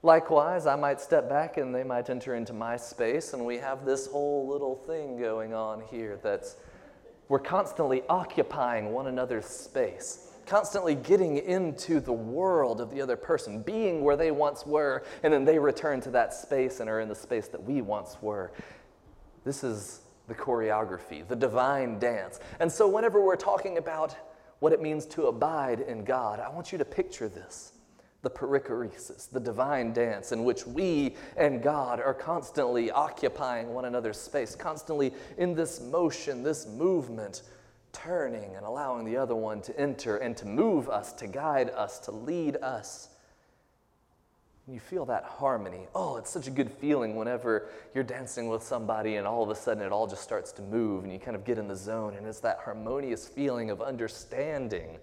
Likewise, 0.02 0.66
I 0.66 0.76
might 0.76 1.00
step 1.00 1.28
back 1.28 1.56
and 1.56 1.74
they 1.74 1.82
might 1.82 2.10
enter 2.10 2.34
into 2.34 2.52
my 2.52 2.76
space, 2.76 3.32
and 3.32 3.44
we 3.44 3.56
have 3.58 3.84
this 3.84 4.06
whole 4.06 4.46
little 4.46 4.76
thing 4.86 5.18
going 5.18 5.52
on 5.52 5.80
here 5.80 6.18
that's 6.22 6.56
we're 7.28 7.38
constantly 7.38 8.02
occupying 8.08 8.92
one 8.92 9.06
another's 9.08 9.46
space, 9.46 10.30
constantly 10.46 10.94
getting 10.94 11.38
into 11.38 12.00
the 12.00 12.12
world 12.12 12.80
of 12.80 12.90
the 12.90 13.00
other 13.00 13.16
person, 13.16 13.62
being 13.62 14.02
where 14.02 14.16
they 14.16 14.30
once 14.30 14.64
were, 14.64 15.04
and 15.22 15.32
then 15.32 15.44
they 15.44 15.58
return 15.58 16.00
to 16.02 16.10
that 16.10 16.32
space 16.32 16.80
and 16.80 16.88
are 16.88 17.00
in 17.00 17.08
the 17.08 17.14
space 17.14 17.48
that 17.48 17.62
we 17.62 17.82
once 17.82 18.16
were. 18.20 18.52
This 19.44 19.64
is 19.64 20.00
the 20.28 20.34
choreography, 20.34 21.26
the 21.26 21.36
divine 21.36 21.98
dance. 21.98 22.40
And 22.60 22.70
so, 22.70 22.88
whenever 22.88 23.20
we're 23.20 23.36
talking 23.36 23.78
about 23.78 24.16
what 24.58 24.72
it 24.72 24.80
means 24.80 25.06
to 25.06 25.26
abide 25.26 25.80
in 25.80 26.04
God, 26.04 26.40
I 26.40 26.48
want 26.48 26.72
you 26.72 26.78
to 26.78 26.84
picture 26.84 27.28
this 27.28 27.72
the 28.22 28.30
perichoresis, 28.30 29.30
the 29.30 29.40
divine 29.40 29.92
dance 29.92 30.32
in 30.32 30.44
which 30.44 30.66
we 30.66 31.14
and 31.36 31.62
God 31.62 32.00
are 32.00 32.14
constantly 32.14 32.90
occupying 32.90 33.72
one 33.72 33.84
another's 33.84 34.18
space, 34.18 34.54
constantly 34.54 35.12
in 35.38 35.54
this 35.54 35.80
motion, 35.80 36.42
this 36.42 36.66
movement, 36.66 37.42
turning 37.92 38.56
and 38.56 38.66
allowing 38.66 39.04
the 39.04 39.16
other 39.16 39.34
one 39.34 39.60
to 39.62 39.78
enter 39.78 40.16
and 40.18 40.36
to 40.36 40.46
move 40.46 40.88
us, 40.88 41.12
to 41.14 41.26
guide 41.26 41.70
us, 41.70 41.98
to 42.00 42.10
lead 42.10 42.56
us. 42.56 43.10
You 44.68 44.80
feel 44.80 45.04
that 45.06 45.22
harmony. 45.22 45.86
Oh, 45.94 46.16
it's 46.16 46.30
such 46.30 46.48
a 46.48 46.50
good 46.50 46.70
feeling 46.70 47.14
whenever 47.14 47.68
you're 47.94 48.02
dancing 48.02 48.48
with 48.48 48.64
somebody 48.64 49.16
and 49.16 49.26
all 49.26 49.44
of 49.44 49.50
a 49.50 49.54
sudden 49.54 49.82
it 49.84 49.92
all 49.92 50.08
just 50.08 50.22
starts 50.22 50.50
to 50.52 50.62
move 50.62 51.04
and 51.04 51.12
you 51.12 51.20
kind 51.20 51.36
of 51.36 51.44
get 51.44 51.56
in 51.56 51.68
the 51.68 51.76
zone, 51.76 52.16
and 52.16 52.26
it's 52.26 52.40
that 52.40 52.58
harmonious 52.64 53.28
feeling 53.28 53.70
of 53.70 53.80
understanding. 53.80 54.98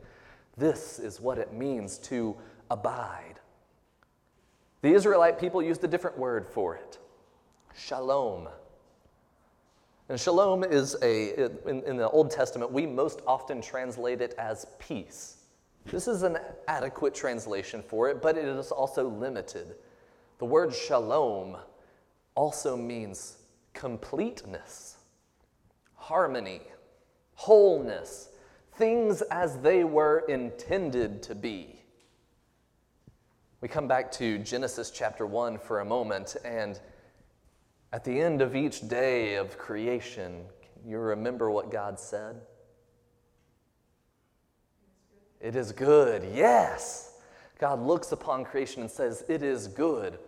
This 0.57 0.99
is 0.99 1.21
what 1.21 1.37
it 1.37 1.53
means 1.53 1.97
to 1.99 2.35
abide. 2.73 3.39
The 4.81 4.93
Israelite 4.93 5.39
people 5.39 5.61
used 5.61 5.83
a 5.83 5.87
different 5.87 6.17
word 6.17 6.47
for 6.47 6.75
it 6.75 6.97
shalom. 7.75 8.49
And 10.09 10.19
shalom 10.19 10.63
is 10.63 10.95
a, 11.01 11.45
in, 11.67 11.81
in, 11.83 11.97
the 11.97 12.09
Old 12.09 12.29
Testament, 12.29 12.71
we 12.71 12.85
most 12.85 13.21
often 13.25 13.61
translate 13.61 14.21
it 14.21 14.35
as 14.37 14.67
peace. 14.77 15.37
This 15.85 16.07
is 16.07 16.23
an 16.23 16.37
adequate 16.67 17.15
translation 17.15 17.81
for 17.81 18.09
it, 18.09 18.21
but 18.21 18.37
it 18.37 18.45
is 18.45 18.71
also 18.71 19.07
limited. 19.07 19.75
The 20.37 20.45
word 20.45 20.73
shalom 20.73 21.57
also 22.35 22.77
means 22.77 23.37
completeness, 23.73 24.97
harmony, 25.95 26.61
wholeness, 27.35 28.29
things 28.75 29.21
as 29.23 29.57
they 29.59 29.83
were 29.83 30.25
intended 30.27 31.23
to 31.23 31.35
be. 31.35 31.82
We 33.63 33.69
come 33.69 33.87
back 33.87 34.11
to 34.13 34.39
Genesis 34.39 34.91
chapter 34.91 35.25
1 35.25 35.57
for 35.57 35.79
a 35.79 35.85
moment, 35.85 36.35
and 36.43 36.77
at 37.93 38.03
the 38.03 38.19
end 38.19 38.41
of 38.41 38.57
each 38.57 38.89
day 38.89 39.35
of 39.35 39.57
creation, 39.57 40.43
can 40.61 40.91
you 40.91 40.97
remember 40.97 41.49
what 41.49 41.71
God 41.71 41.97
said? 41.97 42.41
It 45.39 45.55
is 45.55 45.71
good, 45.71 46.29
yes. 46.35 47.13
God 47.57 47.79
looks 47.79 48.11
upon 48.11 48.43
creation 48.43 48.81
and 48.81 48.91
says, 48.91 49.23
It 49.29 49.41
is 49.41 49.69
good. 49.69 50.19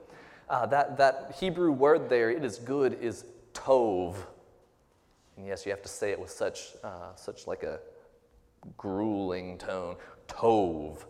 Uh, 0.48 0.66
that, 0.68 0.96
that 0.96 1.36
Hebrew 1.38 1.74
word 1.74 2.08
there, 2.08 2.32
it 2.32 2.46
is 2.46 2.58
good, 2.58 2.98
is 3.02 3.26
tov. 3.54 4.16
And 5.36 5.46
yes, 5.46 5.66
you 5.66 5.74
have 5.74 5.82
to 5.82 5.90
say 5.90 6.12
it 6.12 6.20
with 6.22 6.32
such, 6.32 6.70
uh, 6.86 7.14
such 7.18 7.48
like 7.48 7.64
a 7.64 7.82
grueling 8.78 9.58
tone. 9.58 9.98
Tov. 10.30 11.04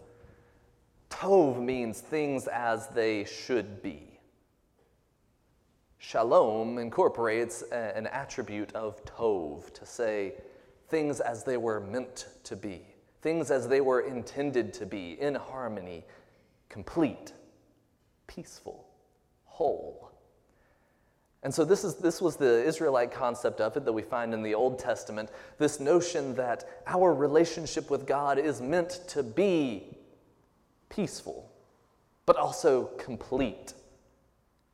Tov 1.16 1.62
means 1.62 2.02
things 2.02 2.48
as 2.48 2.88
they 2.90 3.24
should 3.24 3.82
be. 3.82 4.20
Shalom 5.98 6.78
incorporates 6.78 7.64
a, 7.72 7.96
an 7.96 8.08
attribute 8.08 8.74
of 8.76 9.04
tov, 9.06 9.74
to 9.74 9.86
say 9.86 10.34
things 10.90 11.22
as 11.22 11.46
they 11.46 11.56
were 11.56 11.80
meant 11.80 12.28
to 12.44 12.58
be, 12.58 12.82
things 13.22 13.50
as 13.50 13.66
they 13.66 13.80
were 13.80 14.02
intended 14.02 14.74
to 14.74 14.86
be, 14.86 15.14
in 15.22 15.36
harmony, 15.36 16.04
complete, 16.68 17.32
peaceful, 18.28 18.86
whole. 19.46 20.12
And 21.44 21.54
so 21.54 21.64
this, 21.64 21.86
is, 21.86 21.96
this 21.96 22.22
was 22.22 22.36
the 22.36 22.62
Israelite 22.66 23.14
concept 23.14 23.62
of 23.62 23.78
it 23.78 23.86
that 23.86 23.94
we 23.94 24.02
find 24.02 24.34
in 24.34 24.44
the 24.44 24.54
Old 24.54 24.80
Testament 24.80 25.30
this 25.60 25.80
notion 25.80 26.36
that 26.36 26.82
our 26.88 27.14
relationship 27.14 27.90
with 27.90 28.06
God 28.06 28.38
is 28.38 28.60
meant 28.60 29.08
to 29.08 29.24
be 29.24 29.95
peaceful, 30.90 31.52
but 32.26 32.36
also 32.38 32.86
complete, 32.98 33.74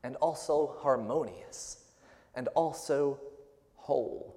and 0.04 0.16
also 0.18 0.76
harmonious, 0.80 1.84
and 2.36 2.48
also 2.50 3.20
whole, 3.76 4.36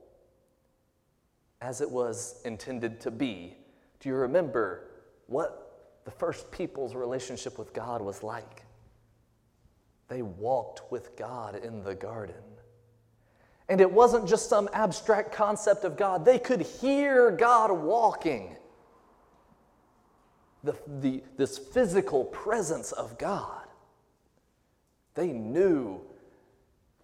as 1.61 1.81
it 1.81 1.91
was 1.91 2.41
intended 2.45 3.01
to 3.01 3.11
be. 3.11 3.57
Do 4.01 4.09
you 4.09 4.15
remember 4.17 4.91
what 5.27 6.01
the 6.05 6.11
first 6.11 6.51
people's 6.51 6.95
relationship 6.95 7.59
with 7.59 7.73
God 7.73 8.03
was 8.03 8.23
like? 8.23 8.65
They 10.09 10.23
walked 10.23 10.91
with 10.91 11.17
God 11.17 11.57
in 11.57 11.83
the 11.83 11.95
garden. 11.95 12.35
And 13.69 13.81
it 13.81 13.91
wasn't 13.91 14.29
just 14.29 14.51
some 14.51 14.69
abstract 14.75 15.33
concept 15.33 15.85
of 15.85 15.97
God, 15.97 16.25
they 16.25 16.39
could 16.39 16.61
hear 16.61 17.31
God 17.31 17.73
walking 17.73 18.57
the, 20.65 20.75
the, 21.01 21.23
this 21.37 21.59
physical 21.59 22.25
presence 22.25 22.91
of 22.93 23.19
God. 23.19 23.63
They 25.15 25.29
knew 25.29 26.01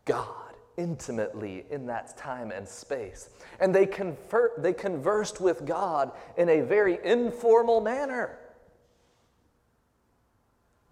God 0.05 0.55
intimately 0.77 1.67
in 1.71 1.87
that 1.87 2.17
time 2.17 2.51
and 2.51 2.67
space. 2.67 3.29
And 3.61 3.75
they, 3.75 3.87
confer, 3.87 4.53
they 4.59 4.73
conversed 4.73 5.41
with 5.41 5.67
God 5.67 6.11
in 6.37 6.49
a 6.49 6.63
very 6.63 6.99
informal 7.05 7.81
manner. 7.81 8.39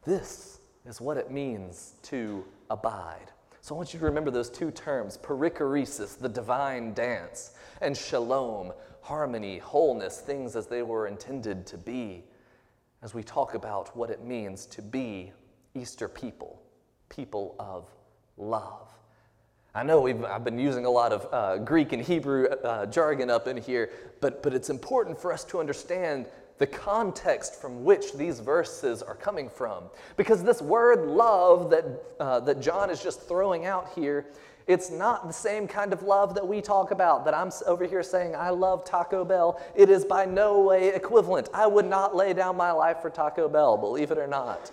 This 0.05 0.61
is 0.87 1.01
what 1.01 1.17
it 1.17 1.31
means 1.31 1.95
to 2.03 2.45
abide. 2.71 3.33
So 3.63 3.75
I 3.75 3.79
want 3.79 3.93
you 3.93 3.99
to 4.01 4.07
remember 4.07 4.31
those 4.31 4.51
two 4.51 4.71
terms 4.71 5.19
perichoresis, 5.19 6.19
the 6.19 6.29
divine 6.29 6.95
dance, 6.95 7.53
and 7.81 7.97
shalom, 7.97 8.73
harmony, 9.01 9.59
wholeness, 9.59 10.21
things 10.21 10.55
as 10.55 10.67
they 10.67 10.83
were 10.83 11.07
intended 11.07 11.67
to 11.67 11.79
be 11.79 12.25
as 13.03 13.15
we 13.15 13.23
talk 13.23 13.55
about 13.55 13.97
what 13.97 14.11
it 14.11 14.25
means 14.25 14.67
to 14.67 14.83
be 14.83 15.33
Easter 15.75 16.09
people, 16.09 16.61
people 17.09 17.55
of 17.59 17.89
love. 18.37 18.89
I 19.75 19.83
know 19.83 20.07
I've 20.27 20.45
been 20.45 20.59
using 20.59 20.87
a 20.87 20.91
lot 20.91 21.13
of 21.13 21.29
uh, 21.33 21.59
Greek 21.59 21.93
and 21.93 22.03
Hebrew 22.03 22.47
uh, 22.47 22.87
jargon 22.87 23.31
up 23.31 23.47
in 23.47 23.57
here, 23.57 23.91
but, 24.21 24.43
but 24.43 24.53
it's 24.53 24.71
important 24.71 25.21
for 25.21 25.33
us 25.33 25.45
to 25.45 25.61
understand 25.61 26.27
the 26.59 26.67
context 26.67 27.61
from 27.61 27.85
which 27.85 28.15
these 28.15 28.41
verses 28.41 29.03
are 29.03 29.15
coming 29.15 29.49
from. 29.49 29.85
Because 30.17 30.43
this 30.43 30.61
word 30.61 31.07
love 31.07 31.71
that, 31.71 31.85
uh, 32.19 32.41
that 32.41 32.61
John 32.61 32.91
is 32.91 33.01
just 33.03 33.29
throwing 33.29 33.67
out 33.67 33.93
here 33.95 34.27
it's 34.69 34.91
not 34.91 35.27
the 35.27 35.33
same 35.33 35.67
kind 35.67 35.95
of 35.95 36.03
love 36.03 36.35
that 36.35 36.47
we 36.47 36.61
talk 36.61 36.91
about, 36.91 37.25
that 37.25 37.33
I'm 37.33 37.51
over 37.67 37.87
here 37.87 38.03
saying, 38.03 38.37
I 38.37 38.51
love 38.51 38.85
Taco 38.85 39.25
Bell. 39.25 39.59
It 39.75 39.89
is 39.89 40.05
by 40.05 40.27
no 40.27 40.61
way 40.61 40.95
equivalent. 40.95 41.49
I 41.55 41.67
would 41.67 41.87
not 41.87 42.15
lay 42.15 42.35
down 42.35 42.57
my 42.57 42.71
life 42.71 43.01
for 43.01 43.09
Taco 43.09 43.49
Bell, 43.49 43.79
believe 43.79 44.11
it 44.11 44.19
or 44.19 44.27
not. 44.27 44.71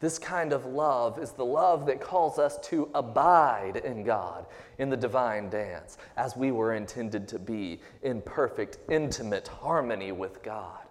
This 0.00 0.18
kind 0.18 0.52
of 0.52 0.66
love 0.66 1.18
is 1.18 1.32
the 1.32 1.46
love 1.46 1.86
that 1.86 1.98
calls 2.00 2.38
us 2.38 2.58
to 2.68 2.90
abide 2.94 3.78
in 3.78 4.04
God, 4.04 4.46
in 4.76 4.90
the 4.90 4.96
divine 4.96 5.48
dance, 5.48 5.96
as 6.16 6.36
we 6.36 6.52
were 6.52 6.74
intended 6.74 7.26
to 7.28 7.38
be, 7.38 7.80
in 8.02 8.20
perfect, 8.20 8.78
intimate 8.90 9.48
harmony 9.48 10.12
with 10.12 10.42
God. 10.42 10.86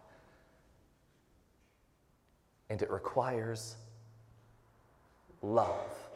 And 2.70 2.82
it 2.82 2.90
requires 2.90 3.76
love 5.42 6.07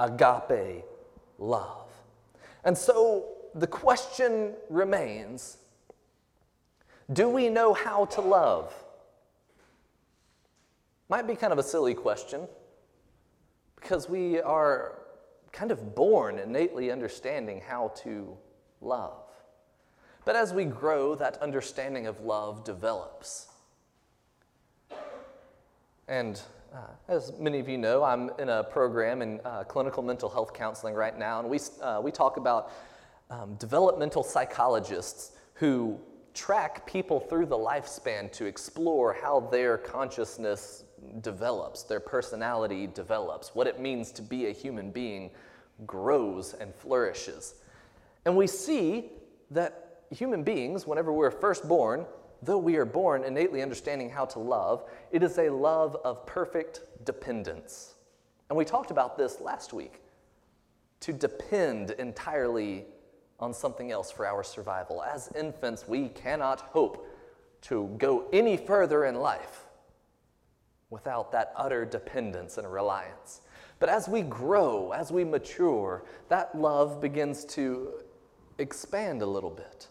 agape 0.00 0.84
love. 1.38 1.88
And 2.64 2.76
so 2.76 3.26
the 3.54 3.66
question 3.66 4.54
remains 4.68 5.58
do 7.12 7.28
we 7.28 7.50
know 7.50 7.74
how 7.74 8.06
to 8.06 8.22
love? 8.22 8.72
Might 11.10 11.26
be 11.26 11.36
kind 11.36 11.52
of 11.52 11.58
a 11.58 11.62
silly 11.62 11.92
question 11.92 12.48
because 13.76 14.08
we 14.08 14.40
are 14.40 15.00
kind 15.52 15.70
of 15.70 15.94
born 15.94 16.38
innately 16.38 16.90
understanding 16.90 17.60
how 17.60 17.92
to 18.02 18.36
love. 18.80 19.28
But 20.24 20.34
as 20.36 20.54
we 20.54 20.64
grow, 20.64 21.14
that 21.16 21.36
understanding 21.42 22.06
of 22.06 22.20
love 22.20 22.64
develops. 22.64 23.48
And 26.08 26.40
uh, 26.74 26.78
as 27.08 27.32
many 27.38 27.60
of 27.60 27.68
you 27.68 27.78
know, 27.78 28.02
I'm 28.02 28.30
in 28.38 28.48
a 28.48 28.64
program 28.64 29.22
in 29.22 29.40
uh, 29.44 29.62
clinical 29.64 30.02
mental 30.02 30.28
health 30.28 30.52
counseling 30.52 30.94
right 30.94 31.16
now, 31.16 31.38
and 31.40 31.48
we, 31.48 31.60
uh, 31.80 32.00
we 32.02 32.10
talk 32.10 32.36
about 32.36 32.72
um, 33.30 33.54
developmental 33.56 34.24
psychologists 34.24 35.32
who 35.54 35.98
track 36.34 36.84
people 36.84 37.20
through 37.20 37.46
the 37.46 37.56
lifespan 37.56 38.30
to 38.32 38.44
explore 38.46 39.12
how 39.12 39.38
their 39.38 39.78
consciousness 39.78 40.84
develops, 41.20 41.84
their 41.84 42.00
personality 42.00 42.88
develops, 42.88 43.54
what 43.54 43.68
it 43.68 43.78
means 43.78 44.10
to 44.10 44.22
be 44.22 44.46
a 44.46 44.52
human 44.52 44.90
being 44.90 45.30
grows 45.86 46.54
and 46.54 46.74
flourishes. 46.74 47.54
And 48.24 48.36
we 48.36 48.48
see 48.48 49.12
that 49.52 50.02
human 50.10 50.42
beings, 50.42 50.88
whenever 50.88 51.12
we're 51.12 51.30
first 51.30 51.68
born, 51.68 52.04
though 52.44 52.58
we 52.58 52.76
are 52.76 52.84
born 52.84 53.24
innately 53.24 53.62
understanding 53.62 54.10
how 54.10 54.24
to 54.26 54.38
love, 54.38 54.84
it 55.10 55.22
is 55.22 55.38
a 55.38 55.48
love 55.50 55.96
of 56.04 56.26
perfect 56.26 56.82
dependence. 57.04 57.94
And 58.48 58.56
we 58.56 58.64
talked 58.64 58.90
about 58.90 59.16
this 59.16 59.40
last 59.40 59.72
week 59.72 60.00
to 61.00 61.12
depend 61.12 61.90
entirely 61.92 62.84
on 63.40 63.52
something 63.52 63.90
else 63.90 64.10
for 64.10 64.26
our 64.26 64.42
survival. 64.42 65.02
As 65.02 65.30
infants, 65.36 65.86
we 65.88 66.08
cannot 66.08 66.60
hope 66.60 67.06
to 67.62 67.94
go 67.98 68.26
any 68.32 68.56
further 68.56 69.04
in 69.06 69.16
life 69.16 69.64
without 70.90 71.32
that 71.32 71.52
utter 71.56 71.84
dependence 71.84 72.58
and 72.58 72.70
reliance. 72.70 73.40
But 73.80 73.88
as 73.88 74.08
we 74.08 74.22
grow, 74.22 74.92
as 74.92 75.10
we 75.10 75.24
mature, 75.24 76.04
that 76.28 76.54
love 76.58 77.00
begins 77.00 77.44
to 77.46 77.94
expand 78.58 79.20
a 79.20 79.26
little 79.26 79.50
bit. 79.50 79.88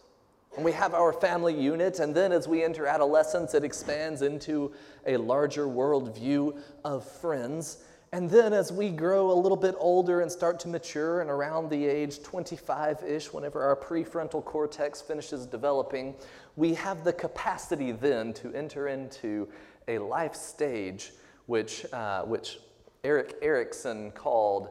And 0.56 0.64
we 0.64 0.72
have 0.74 0.94
our 0.94 1.12
family 1.12 1.60
unit, 1.60 2.00
and 2.00 2.14
then 2.14 2.32
as 2.32 2.48
we 2.48 2.64
enter 2.64 2.86
adolescence, 2.86 3.56
it 3.56 3.64
expands 3.64 4.22
into 4.22 4.72
a 5.08 5.18
larger 5.18 5.66
worldview 5.66 6.60
of 6.84 7.04
friends. 7.06 7.80
And 8.12 8.30
then 8.30 8.54
as 8.54 8.72
we 8.72 8.92
grow 8.92 9.32
a 9.32 9.34
little 9.34 9.58
bit 9.58 9.74
older 9.80 10.22
and 10.22 10.32
start 10.32 10.60
to 10.62 10.68
mature, 10.68 11.22
and 11.22 11.32
around 11.32 11.72
the 11.72 11.84
age 11.84 12.22
25 12.22 13.04
ish, 13.04 13.34
whenever 13.34 13.64
our 13.64 13.76
prefrontal 13.76 14.46
cortex 14.46 15.02
finishes 15.02 15.48
developing, 15.48 16.14
we 16.56 16.76
have 16.76 17.04
the 17.04 17.14
capacity 17.14 17.92
then 17.92 18.32
to 18.34 18.54
enter 18.54 18.88
into 18.88 19.50
a 19.88 19.98
life 19.98 20.36
stage 20.36 21.14
which, 21.48 21.92
uh, 21.92 22.22
which 22.22 22.60
Erik 23.04 23.36
Erikson 23.42 24.12
called 24.12 24.70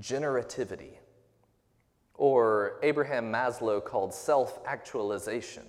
generativity, 0.00 0.92
or 2.22 2.78
Abraham 2.84 3.32
Maslow 3.32 3.84
called 3.84 4.14
self 4.14 4.60
actualization. 4.64 5.64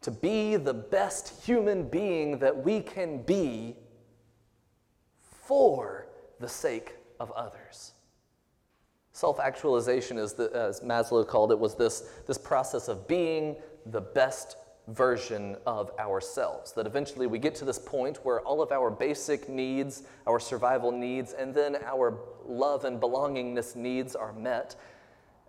To 0.00 0.10
be 0.10 0.56
the 0.56 0.74
best 0.74 1.44
human 1.46 1.88
being 1.88 2.40
that 2.40 2.64
we 2.64 2.80
can 2.80 3.22
be 3.22 3.76
for 5.20 6.08
the 6.40 6.48
sake 6.48 6.96
of 7.20 7.30
others. 7.30 7.92
Self 9.12 9.38
actualization, 9.38 10.18
as 10.18 10.34
Maslow 10.34 11.24
called 11.24 11.52
it, 11.52 11.58
was 11.60 11.76
this, 11.76 12.00
this 12.26 12.36
process 12.36 12.88
of 12.88 13.06
being 13.06 13.54
the 13.86 14.00
best 14.00 14.56
version 14.88 15.56
of 15.68 15.92
ourselves. 16.00 16.72
That 16.72 16.84
eventually 16.84 17.28
we 17.28 17.38
get 17.38 17.54
to 17.56 17.64
this 17.64 17.78
point 17.78 18.24
where 18.24 18.40
all 18.40 18.60
of 18.60 18.72
our 18.72 18.90
basic 18.90 19.48
needs, 19.48 20.02
our 20.26 20.40
survival 20.40 20.90
needs, 20.90 21.32
and 21.32 21.54
then 21.54 21.76
our 21.84 22.18
love 22.44 22.84
and 22.84 23.00
belongingness 23.00 23.76
needs 23.76 24.16
are 24.16 24.32
met. 24.32 24.74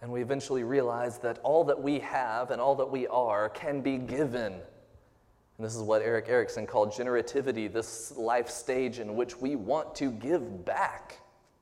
And 0.01 0.11
we 0.11 0.21
eventually 0.21 0.63
realize 0.63 1.17
that 1.19 1.39
all 1.39 1.63
that 1.65 1.81
we 1.81 1.99
have 1.99 2.51
and 2.51 2.61
all 2.61 2.75
that 2.75 2.89
we 2.89 3.07
are 3.07 3.49
can 3.49 3.81
be 3.81 3.97
given. 3.97 4.53
And 4.53 5.65
this 5.65 5.75
is 5.75 5.81
what 5.81 6.01
Erik 6.01 6.27
Erikson 6.27 6.67
called 6.67 6.91
generativity, 6.91 7.71
this 7.71 8.11
life 8.17 8.49
stage 8.49 8.99
in 8.99 9.15
which 9.15 9.39
we 9.39 9.55
want 9.55 9.95
to 9.95 10.11
give 10.11 10.65
back 10.65 11.19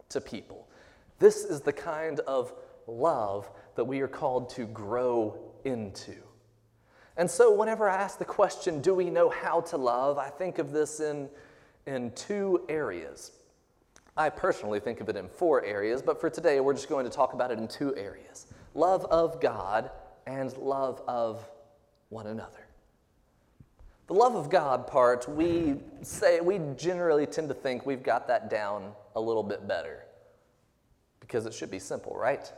to 0.10 0.20
people. 0.20 0.68
This 1.20 1.44
is 1.44 1.62
the 1.62 1.74
kind 1.74 2.20
of 2.22 2.54
love 2.88 3.50
that 3.76 3.86
we 3.86 4.02
are 4.02 4.08
called 4.08 4.50
to 4.52 4.66
grow 4.66 5.40
into. 5.64 6.16
And 7.16 7.30
so, 7.30 7.54
whenever 7.54 7.88
I 7.88 7.96
ask 7.96 8.18
the 8.18 8.26
question, 8.26 8.82
do 8.82 8.96
we 8.96 9.10
know 9.10 9.30
how 9.30 9.62
to 9.62 9.78
love, 9.78 10.18
I 10.18 10.30
think 10.30 10.58
of 10.58 10.72
this 10.72 11.00
in, 11.00 11.30
in 11.86 12.12
two 12.12 12.66
areas. 12.68 13.32
I 14.16 14.30
personally 14.30 14.80
think 14.80 15.02
of 15.02 15.10
it 15.10 15.16
in 15.16 15.28
four 15.28 15.64
areas, 15.66 16.02
but 16.02 16.22
for 16.22 16.30
today, 16.30 16.60
we're 16.60 16.74
just 16.74 16.90
going 16.90 17.06
to 17.06 17.12
talk 17.12 17.34
about 17.34 17.52
it 17.52 17.58
in 17.58 17.68
two 17.68 17.96
areas 17.96 18.48
love 18.76 19.06
of 19.06 19.40
God 19.40 19.92
and 20.26 20.56
love 20.58 21.02
of 21.08 21.48
one 22.10 22.28
another. 22.28 22.68
The 24.08 24.14
love 24.14 24.36
of 24.36 24.50
God 24.50 24.88
part, 24.88 25.28
we 25.30 25.76
say, 26.02 26.42
we 26.42 26.60
generally 26.76 27.26
tend 27.26 27.50
to 27.50 27.56
think 27.56 27.86
we've 27.86 28.04
got 28.04 28.28
that 28.28 28.50
down 28.50 28.92
a 29.16 29.22
little 29.22 29.44
bit 29.44 29.68
better 29.68 30.04
because 31.20 31.46
it 31.46 31.54
should 31.54 31.72
be 31.72 31.80
simple, 31.80 32.16
right? 32.16 32.52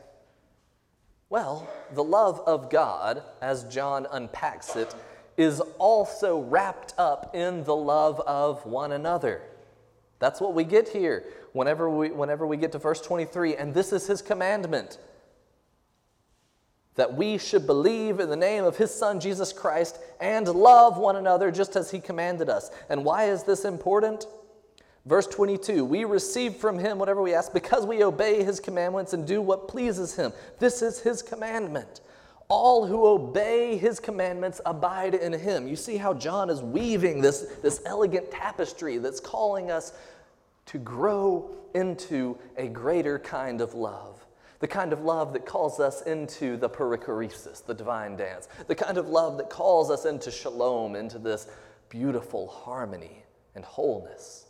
Well, 1.30 1.68
the 1.94 2.04
love 2.04 2.42
of 2.46 2.70
God, 2.70 3.24
as 3.42 3.64
John 3.66 4.08
unpacks 4.12 4.76
it, 4.76 4.94
is 5.38 5.60
also 5.80 6.40
wrapped 6.40 6.94
up 6.98 7.36
in 7.36 7.64
the 7.64 7.76
love 7.76 8.20
of 8.22 8.66
one 8.66 8.92
another. 8.92 9.42
That's 10.20 10.40
what 10.40 10.54
we 10.54 10.64
get 10.64 10.90
here 10.90 11.26
whenever 11.56 11.90
we, 11.90 12.12
whenever 12.12 12.46
we 12.46 12.58
get 12.58 12.74
to 12.74 12.78
verse 12.78 13.00
23. 13.00 13.56
And 13.56 13.74
this 13.74 13.94
is 13.94 14.06
his 14.06 14.22
commandment 14.22 14.98
that 16.96 17.16
we 17.16 17.38
should 17.38 17.66
believe 17.66 18.20
in 18.20 18.30
the 18.30 18.36
name 18.36 18.66
of 18.66 18.76
his 18.76 18.94
son 18.94 19.22
Jesus 19.22 19.54
Christ 19.54 20.00
and 20.20 20.48
love 20.48 20.98
one 20.98 21.16
another 21.16 21.52
just 21.52 21.78
as 21.78 21.90
he 21.90 22.00
commanded 22.00 22.50
us. 22.50 22.72
And 22.90 23.06
why 23.06 23.26
is 23.26 23.44
this 23.44 23.64
important? 23.64 24.28
Verse 25.06 25.28
22 25.28 25.86
We 25.86 26.04
receive 26.04 26.56
from 26.56 26.78
him 26.78 27.00
whatever 27.00 27.22
we 27.22 27.34
ask 27.34 27.54
because 27.54 27.86
we 27.86 28.04
obey 28.04 28.44
his 28.44 28.60
commandments 28.60 29.14
and 29.14 29.26
do 29.26 29.42
what 29.42 29.70
pleases 29.70 30.14
him. 30.14 30.34
This 30.60 30.82
is 30.82 31.00
his 31.00 31.22
commandment. 31.22 32.02
All 32.50 32.86
who 32.86 33.08
obey 33.08 33.78
his 33.78 34.00
commandments 34.00 34.60
abide 34.66 35.16
in 35.16 35.32
him. 35.34 35.68
You 35.68 35.76
see 35.78 35.98
how 35.98 36.14
John 36.14 36.50
is 36.50 36.62
weaving 36.62 37.22
this, 37.22 37.42
this 37.64 37.82
elegant 37.86 38.30
tapestry 38.30 38.98
that's 38.98 39.20
calling 39.20 39.72
us 39.72 39.94
to 40.68 40.78
grow 40.78 41.56
into 41.74 42.38
a 42.58 42.68
greater 42.68 43.20
kind 43.20 43.62
of 43.62 43.74
love. 43.74 44.26
The 44.60 44.68
kind 44.68 44.94
of 44.94 45.02
love 45.02 45.34
that 45.34 45.46
calls 45.46 45.80
us 45.80 46.02
into 46.04 46.58
the 46.58 46.70
perichoresis, 46.70 47.66
the 47.66 47.74
divine 47.74 48.16
dance. 48.16 48.48
The 48.68 48.76
kind 48.76 48.98
of 48.98 49.10
love 49.10 49.38
that 49.38 49.50
calls 49.50 49.92
us 49.92 50.06
into 50.06 50.32
shalom, 50.32 50.96
into 50.96 51.20
this 51.20 51.48
beautiful 51.90 52.48
harmony 52.48 53.24
and 53.54 53.64
wholeness. 53.66 54.46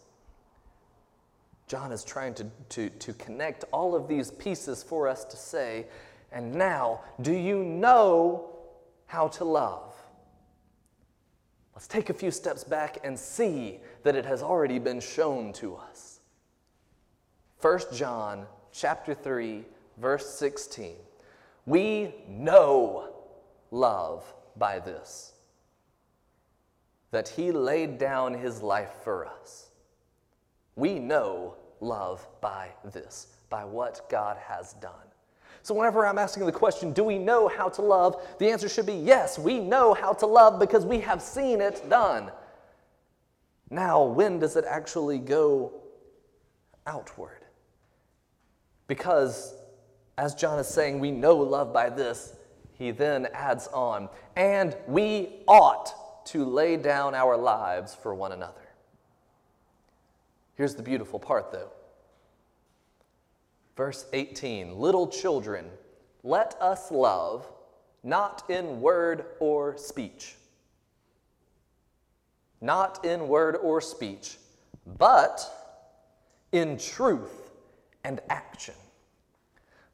John 1.67 1.91
is 1.91 2.03
trying 2.03 2.35
to, 2.35 2.45
to, 2.69 2.89
to 2.89 3.13
connect 3.13 3.65
all 3.71 3.95
of 3.95 4.07
these 4.07 4.29
pieces 4.31 4.83
for 4.83 5.07
us 5.07 5.25
to 5.25 5.37
say, 5.37 5.87
and 6.31 6.53
now, 6.53 7.01
do 7.21 7.33
you 7.33 7.63
know 7.63 8.51
how 9.07 9.27
to 9.29 9.45
love? 9.45 9.94
Let's 11.75 11.87
take 11.87 12.09
a 12.09 12.13
few 12.13 12.31
steps 12.31 12.63
back 12.63 12.99
and 13.03 13.19
see 13.19 13.81
that 14.03 14.15
it 14.15 14.25
has 14.25 14.41
already 14.41 14.79
been 14.79 15.01
shown 15.01 15.51
to 15.53 15.75
us. 15.75 16.21
1 17.61 17.79
John 17.93 18.45
chapter 18.71 19.13
3 19.13 19.65
verse 19.97 20.29
16. 20.29 20.95
We 21.65 22.15
know 22.27 23.13
love 23.71 24.23
by 24.55 24.79
this 24.79 25.33
that 27.11 27.29
he 27.29 27.51
laid 27.51 27.97
down 27.97 28.33
his 28.33 28.61
life 28.61 28.91
for 29.03 29.25
us. 29.25 29.69
We 30.75 30.99
know 30.99 31.55
love 31.79 32.27
by 32.41 32.71
this, 32.83 33.27
by 33.49 33.63
what 33.63 34.09
God 34.09 34.37
has 34.37 34.73
done. 34.73 35.04
So, 35.65 35.73
whenever 35.73 36.05
I'm 36.05 36.19
asking 36.19 36.45
the 36.45 36.51
question, 36.51 36.93
do 36.93 37.03
we 37.03 37.17
know 37.17 37.47
how 37.47 37.69
to 37.69 37.81
love? 37.81 38.21
The 38.37 38.51
answer 38.51 38.69
should 38.69 38.85
be 38.85 38.93
yes, 38.93 39.39
we 39.39 39.59
know 39.59 39.95
how 39.95 40.13
to 40.13 40.27
love 40.27 40.59
because 40.59 40.85
we 40.85 40.99
have 40.99 41.23
seen 41.23 41.59
it 41.59 41.89
done. 41.89 42.31
Now, 43.71 44.03
when 44.03 44.37
does 44.37 44.57
it 44.57 44.65
actually 44.69 45.17
go 45.17 45.73
outward? 46.85 47.45
Because, 48.85 49.55
as 50.19 50.35
John 50.35 50.59
is 50.59 50.67
saying, 50.67 50.99
we 50.99 51.09
know 51.09 51.35
love 51.35 51.73
by 51.73 51.89
this, 51.89 52.35
he 52.73 52.91
then 52.91 53.27
adds 53.33 53.65
on, 53.69 54.09
and 54.35 54.77
we 54.87 55.41
ought 55.47 56.25
to 56.27 56.45
lay 56.45 56.77
down 56.77 57.15
our 57.15 57.35
lives 57.35 57.95
for 57.95 58.13
one 58.13 58.33
another. 58.33 58.69
Here's 60.53 60.75
the 60.75 60.83
beautiful 60.83 61.17
part, 61.17 61.51
though. 61.51 61.71
Verse 63.75 64.05
18 64.13 64.75
Little 64.77 65.07
children, 65.07 65.65
let 66.23 66.55
us 66.61 66.91
love, 66.91 67.47
not 68.03 68.43
in 68.49 68.81
word 68.81 69.25
or 69.39 69.77
speech. 69.77 70.35
Not 72.61 73.05
in 73.05 73.27
word 73.27 73.57
or 73.61 73.81
speech, 73.81 74.37
but 74.97 75.41
in 76.51 76.77
truth 76.77 77.51
and 78.03 78.21
action. 78.29 78.75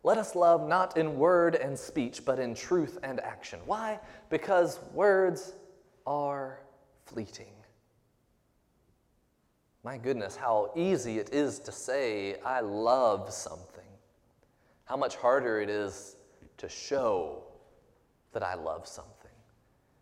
Let 0.03 0.17
us 0.17 0.35
love 0.35 0.67
not 0.67 0.97
in 0.97 1.17
word 1.17 1.55
and 1.55 1.77
speech, 1.77 2.23
but 2.25 2.39
in 2.39 2.55
truth 2.55 2.97
and 3.03 3.19
action. 3.19 3.59
Why? 3.65 3.99
Because 4.29 4.79
words 4.93 5.53
are 6.07 6.59
fleeting. 7.05 7.53
My 9.83 9.97
goodness, 9.97 10.35
how 10.35 10.71
easy 10.75 11.19
it 11.19 11.33
is 11.33 11.59
to 11.59 11.71
say, 11.71 12.35
I 12.45 12.61
love 12.61 13.33
something. 13.33 13.70
How 14.91 14.97
much 14.97 15.15
harder 15.15 15.61
it 15.61 15.69
is 15.69 16.17
to 16.57 16.67
show 16.67 17.43
that 18.33 18.43
I 18.43 18.55
love 18.55 18.85
something. 18.85 19.31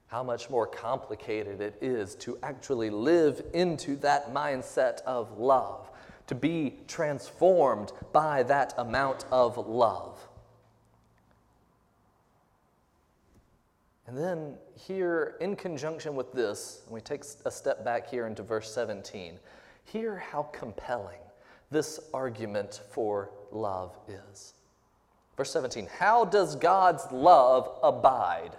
How 0.08 0.23
much 0.23 0.49
more 0.49 0.65
complicated 0.65 1.62
it 1.62 1.78
is 1.80 2.15
to 2.15 2.39
actually 2.41 2.89
live 2.89 3.39
into 3.54 3.97
that 3.97 4.34
mindset 4.34 5.02
of 5.02 5.38
love, 5.38 5.91
to 6.25 6.34
be 6.34 6.80
transformed 6.88 7.91
by 8.12 8.41
that 8.41 8.73
amount 8.80 9.28
of 9.30 9.60
love. 9.67 10.28
And 14.08 14.17
then, 14.17 14.56
here, 14.73 15.36
in 15.39 15.56
conjunction 15.56 16.15
with 16.15 16.34
this, 16.34 16.82
we 16.89 16.99
take 16.99 17.23
a 17.45 17.52
step 17.52 17.86
back 17.86 18.10
here 18.10 18.25
into 18.25 18.41
verse 18.41 18.73
17. 18.73 19.38
Hear 19.84 20.17
how 20.17 20.49
compelling 20.52 21.21
this 21.69 21.99
argument 22.12 22.82
for 22.89 23.30
love 23.52 23.95
is. 24.08 24.56
Verse 25.39 25.52
17 25.54 25.88
How 25.97 26.25
does 26.25 26.58
God's 26.58 27.10
love 27.13 27.80
abide? 27.82 28.52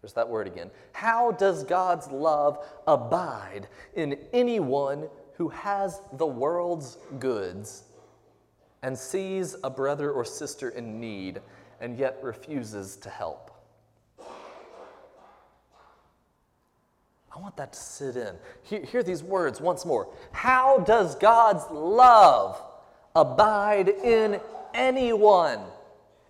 There's 0.00 0.14
that 0.14 0.26
word 0.26 0.46
again. 0.46 0.70
How 0.92 1.32
does 1.32 1.64
God's 1.64 2.10
love 2.10 2.66
abide 2.86 3.68
in 3.94 4.16
anyone 4.32 5.10
who 5.36 5.50
has 5.50 6.00
the 6.14 6.26
world's 6.26 6.96
goods 7.18 7.82
and 8.82 8.96
sees 8.96 9.54
a 9.62 9.68
brother 9.68 10.12
or 10.12 10.24
sister 10.24 10.70
in 10.70 10.98
need 10.98 11.42
and 11.78 11.98
yet 11.98 12.18
refuses 12.22 12.96
to 12.96 13.10
help? 13.10 13.50
I 14.18 14.24
want 17.38 17.58
that 17.58 17.74
to 17.74 17.78
sit 17.78 18.16
in. 18.16 18.34
Hear, 18.62 18.82
hear, 18.82 19.02
these 19.02 19.22
words 19.22 19.60
once 19.60 19.84
more. 19.84 20.08
How 20.32 20.78
does 20.78 21.16
God's 21.16 21.64
love 21.70 22.62
abide 23.14 23.90
in 23.90 24.40
anyone? 24.72 25.60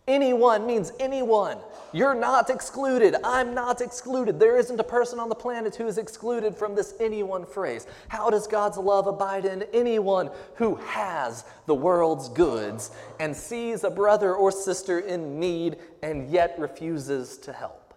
Anyone 0.07 0.67
means 0.67 0.93
anyone. 1.01 1.57
You're 1.93 2.15
not 2.15 2.51
excluded. 2.51 3.17
I'm 3.25 3.55
not 3.55 3.81
excluded. 3.81 4.39
There 4.39 4.59
isn't 4.59 4.79
a 4.79 4.85
person 4.85 5.19
on 5.19 5.31
the 5.31 5.35
planet 5.35 5.77
who 5.77 5.87
is 5.87 5.97
excluded 5.97 6.55
from 6.55 6.75
this 6.75 6.93
anyone 7.01 7.47
phrase. 7.47 7.87
How 8.09 8.29
does 8.29 8.47
God's 8.47 8.77
love 8.77 9.07
abide 9.07 9.47
in 9.47 9.63
anyone 9.73 10.31
who 10.57 10.75
has 10.75 11.47
the 11.65 11.75
world's 11.75 12.29
goods 12.29 12.91
and 13.19 13.35
sees 13.35 13.83
a 13.83 13.91
brother 13.91 14.35
or 14.35 14.53
sister 14.53 14.99
in 14.99 15.41
need 15.41 15.77
and 16.03 16.31
yet 16.31 16.55
refuses 16.59 17.39
to 17.39 17.53
help? 17.55 17.95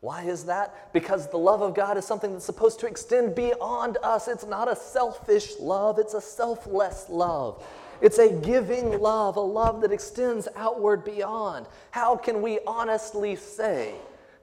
Why 0.00 0.24
is 0.24 0.44
that? 0.44 0.92
Because 0.92 1.30
the 1.30 1.38
love 1.38 1.62
of 1.62 1.74
God 1.74 1.96
is 1.96 2.04
something 2.04 2.32
that's 2.32 2.44
supposed 2.44 2.80
to 2.80 2.86
extend 2.86 3.34
beyond 3.34 3.96
us. 4.02 4.26
It's 4.26 4.44
not 4.44 4.70
a 4.70 4.76
selfish 4.76 5.52
love, 5.60 5.98
it's 5.98 6.14
a 6.14 6.20
selfless 6.20 7.06
love. 7.08 7.64
It's 8.00 8.18
a 8.18 8.30
giving 8.30 9.00
love, 9.00 9.36
a 9.36 9.40
love 9.40 9.80
that 9.82 9.92
extends 9.92 10.48
outward 10.56 11.04
beyond. 11.04 11.66
How 11.90 12.16
can 12.16 12.42
we 12.42 12.58
honestly 12.66 13.36
say 13.36 13.94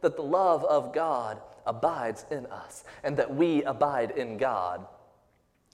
that 0.02 0.16
the 0.16 0.24
love 0.24 0.64
of 0.66 0.94
God 0.94 1.40
abides 1.66 2.26
in 2.32 2.46
us 2.48 2.84
and 3.04 3.16
that 3.18 3.34
we 3.34 3.64
abide 3.64 4.12
in 4.12 4.38
God 4.38 4.86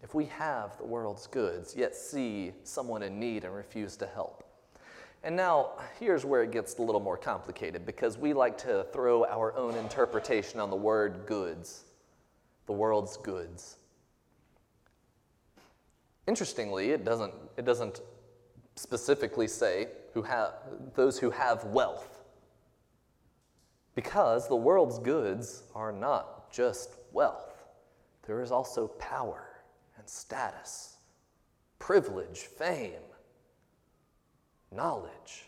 if 0.04 0.14
we 0.14 0.26
have 0.26 0.78
the 0.78 0.86
world's 0.86 1.28
goods 1.28 1.76
yet 1.76 1.96
see 1.96 2.54
someone 2.64 3.04
in 3.04 3.20
need 3.20 3.44
and 3.44 3.56
refuse 3.56 3.96
to 3.98 4.08
help? 4.08 4.44
And 5.24 5.36
now, 5.36 5.72
here's 6.00 6.24
where 6.24 6.44
it 6.44 6.52
gets 6.52 6.78
a 6.78 6.82
little 6.82 7.02
more 7.02 7.18
complicated 7.18 7.86
because 7.86 8.18
we 8.18 8.34
like 8.34 8.58
to 8.60 8.86
throw 8.94 9.26
our 9.26 9.56
own 9.58 9.76
interpretation 9.76 10.60
on 10.60 10.70
the 10.70 10.76
word 10.76 11.26
goods, 11.26 11.86
the 12.66 12.74
world's 12.74 13.18
goods. 13.18 13.78
Interestingly, 16.28 16.92
it 16.92 17.06
doesn't, 17.06 17.34
it 17.56 17.66
doesn't 17.66 18.02
specifically 18.76 19.48
say 19.48 19.88
who 20.14 20.22
have, 20.22 20.54
those 20.94 21.18
who 21.18 21.30
have 21.30 21.64
wealth. 21.66 22.24
Because 23.96 24.48
the 24.48 24.56
world's 24.56 25.00
goods 25.00 25.64
are 25.74 25.92
not 25.92 26.52
just 26.52 26.98
wealth, 27.12 27.66
there 28.26 28.42
is 28.42 28.52
also 28.52 28.88
power 29.00 29.48
and 29.98 30.08
status, 30.08 30.98
privilege, 31.80 32.40
fame, 32.40 33.02
knowledge. 34.72 35.46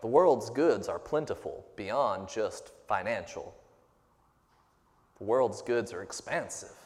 The 0.00 0.06
world's 0.06 0.48
goods 0.48 0.88
are 0.88 0.98
plentiful 0.98 1.66
beyond 1.76 2.28
just 2.28 2.70
financial. 2.88 3.54
The 5.18 5.24
world's 5.24 5.60
goods 5.60 5.92
are 5.92 6.02
expansive. 6.02 6.79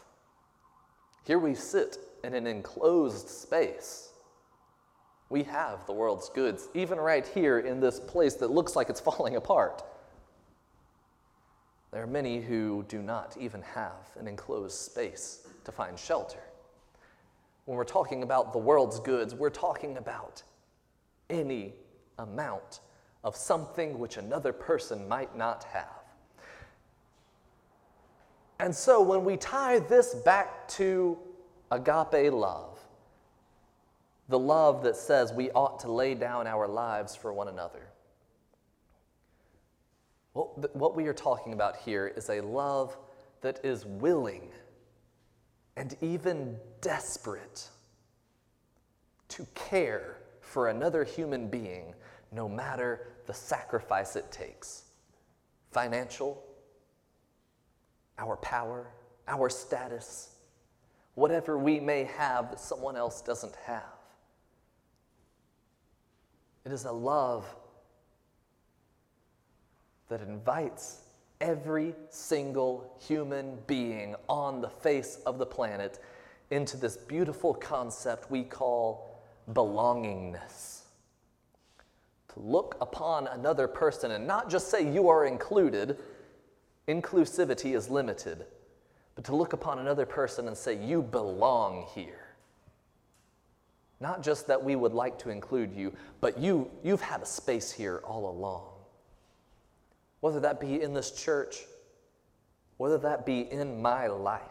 Here 1.24 1.38
we 1.38 1.54
sit 1.54 1.98
in 2.22 2.34
an 2.34 2.46
enclosed 2.46 3.28
space. 3.28 4.10
We 5.30 5.42
have 5.44 5.86
the 5.86 5.92
world's 5.92 6.28
goods, 6.28 6.68
even 6.74 6.98
right 6.98 7.26
here 7.26 7.60
in 7.60 7.80
this 7.80 7.98
place 7.98 8.34
that 8.36 8.50
looks 8.50 8.76
like 8.76 8.90
it's 8.90 9.00
falling 9.08 9.36
apart. 9.36 9.82
There 11.92 12.02
are 12.02 12.08
many 12.08 12.40
who 12.40 12.84
do 12.88 13.00
not 13.00 13.36
even 13.38 13.62
have 13.62 14.10
an 14.18 14.28
enclosed 14.28 14.76
space 14.76 15.46
to 15.64 15.72
find 15.72 15.98
shelter. 15.98 16.40
When 17.64 17.76
we're 17.76 17.84
talking 17.84 18.22
about 18.22 18.52
the 18.52 18.58
world's 18.58 19.00
goods, 19.00 19.34
we're 19.34 19.48
talking 19.48 19.96
about 19.96 20.42
any 21.30 21.72
amount 22.18 22.80
of 23.22 23.34
something 23.34 23.98
which 23.98 24.18
another 24.18 24.52
person 24.52 25.08
might 25.08 25.36
not 25.36 25.64
have. 25.64 26.03
And 28.58 28.74
so 28.74 29.02
when 29.02 29.24
we 29.24 29.36
tie 29.36 29.80
this 29.80 30.14
back 30.14 30.68
to 30.68 31.18
agape 31.70 32.32
love, 32.32 32.78
the 34.28 34.38
love 34.38 34.82
that 34.84 34.96
says 34.96 35.32
we 35.32 35.50
ought 35.50 35.80
to 35.80 35.92
lay 35.92 36.14
down 36.14 36.46
our 36.46 36.66
lives 36.66 37.14
for 37.14 37.32
one 37.32 37.48
another, 37.48 37.88
what 40.32 40.96
we 40.96 41.06
are 41.06 41.14
talking 41.14 41.52
about 41.52 41.76
here 41.76 42.12
is 42.16 42.28
a 42.28 42.40
love 42.40 42.96
that 43.40 43.64
is 43.64 43.84
willing 43.84 44.48
and 45.76 45.96
even 46.00 46.56
desperate 46.80 47.68
to 49.28 49.46
care 49.54 50.18
for 50.40 50.68
another 50.68 51.04
human 51.04 51.48
being 51.48 51.94
no 52.32 52.48
matter 52.48 53.08
the 53.26 53.34
sacrifice 53.34 54.16
it 54.16 54.30
takes 54.32 54.84
financial, 55.70 56.42
our 58.18 58.36
power, 58.36 58.86
our 59.28 59.48
status, 59.48 60.36
whatever 61.14 61.58
we 61.58 61.80
may 61.80 62.04
have 62.04 62.50
that 62.50 62.60
someone 62.60 62.96
else 62.96 63.20
doesn't 63.20 63.56
have. 63.64 63.82
It 66.64 66.72
is 66.72 66.84
a 66.84 66.92
love 66.92 67.44
that 70.08 70.20
invites 70.20 71.00
every 71.40 71.94
single 72.08 72.96
human 73.06 73.58
being 73.66 74.14
on 74.28 74.60
the 74.60 74.68
face 74.68 75.20
of 75.26 75.38
the 75.38 75.46
planet 75.46 75.98
into 76.50 76.76
this 76.76 76.96
beautiful 76.96 77.52
concept 77.52 78.30
we 78.30 78.42
call 78.42 79.22
belongingness. 79.52 80.82
To 82.32 82.40
look 82.40 82.76
upon 82.80 83.26
another 83.28 83.68
person 83.68 84.12
and 84.12 84.26
not 84.26 84.50
just 84.50 84.68
say 84.68 84.90
you 84.90 85.08
are 85.08 85.26
included 85.26 85.98
Inclusivity 86.88 87.74
is 87.74 87.88
limited, 87.88 88.44
but 89.14 89.24
to 89.24 89.36
look 89.36 89.52
upon 89.52 89.78
another 89.78 90.06
person 90.06 90.48
and 90.48 90.56
say, 90.56 90.74
You 90.74 91.02
belong 91.02 91.86
here. 91.94 92.24
Not 94.00 94.22
just 94.22 94.46
that 94.48 94.62
we 94.62 94.76
would 94.76 94.92
like 94.92 95.18
to 95.20 95.30
include 95.30 95.72
you, 95.74 95.94
but 96.20 96.38
you, 96.38 96.70
you've 96.82 97.00
had 97.00 97.22
a 97.22 97.26
space 97.26 97.72
here 97.72 98.02
all 98.04 98.28
along. 98.28 98.64
Whether 100.20 100.40
that 100.40 100.60
be 100.60 100.82
in 100.82 100.92
this 100.92 101.10
church, 101.10 101.64
whether 102.76 102.98
that 102.98 103.24
be 103.24 103.50
in 103.50 103.80
my 103.80 104.08
life, 104.08 104.42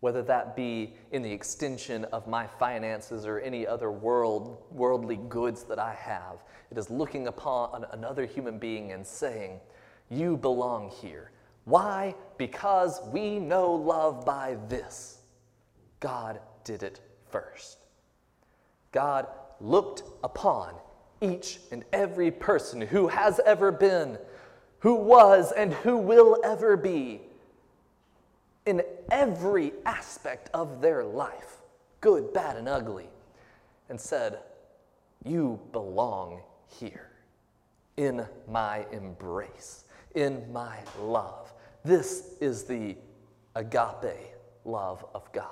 whether 0.00 0.22
that 0.22 0.54
be 0.54 0.94
in 1.12 1.22
the 1.22 1.32
extension 1.32 2.04
of 2.06 2.26
my 2.26 2.46
finances 2.46 3.26
or 3.26 3.38
any 3.40 3.66
other 3.66 3.90
world, 3.90 4.62
worldly 4.70 5.18
goods 5.28 5.64
that 5.64 5.78
I 5.78 5.94
have, 5.94 6.42
it 6.70 6.78
is 6.78 6.90
looking 6.90 7.26
upon 7.26 7.86
another 7.90 8.26
human 8.26 8.58
being 8.58 8.92
and 8.92 9.06
saying, 9.06 9.60
You 10.10 10.36
belong 10.36 10.90
here. 10.90 11.30
Why? 11.64 12.14
Because 12.36 13.00
we 13.12 13.38
know 13.38 13.72
love 13.72 14.24
by 14.24 14.56
this 14.68 15.18
God 16.00 16.40
did 16.64 16.82
it 16.82 17.00
first. 17.30 17.78
God 18.92 19.26
looked 19.60 20.02
upon 20.22 20.74
each 21.20 21.58
and 21.72 21.84
every 21.92 22.30
person 22.30 22.80
who 22.80 23.08
has 23.08 23.40
ever 23.46 23.72
been, 23.72 24.18
who 24.80 24.94
was, 24.94 25.52
and 25.52 25.72
who 25.72 25.96
will 25.96 26.38
ever 26.44 26.76
be 26.76 27.22
in 28.66 28.82
every 29.10 29.72
aspect 29.86 30.50
of 30.54 30.80
their 30.80 31.04
life, 31.04 31.56
good, 32.00 32.32
bad, 32.32 32.56
and 32.56 32.68
ugly, 32.68 33.08
and 33.88 34.00
said, 34.00 34.38
You 35.24 35.60
belong 35.72 36.40
here 36.66 37.10
in 37.96 38.26
my 38.48 38.86
embrace, 38.92 39.84
in 40.14 40.52
my 40.52 40.78
love. 41.00 41.52
This 41.84 42.34
is 42.40 42.64
the 42.64 42.96
agape 43.54 44.34
love 44.64 45.04
of 45.14 45.30
God, 45.32 45.48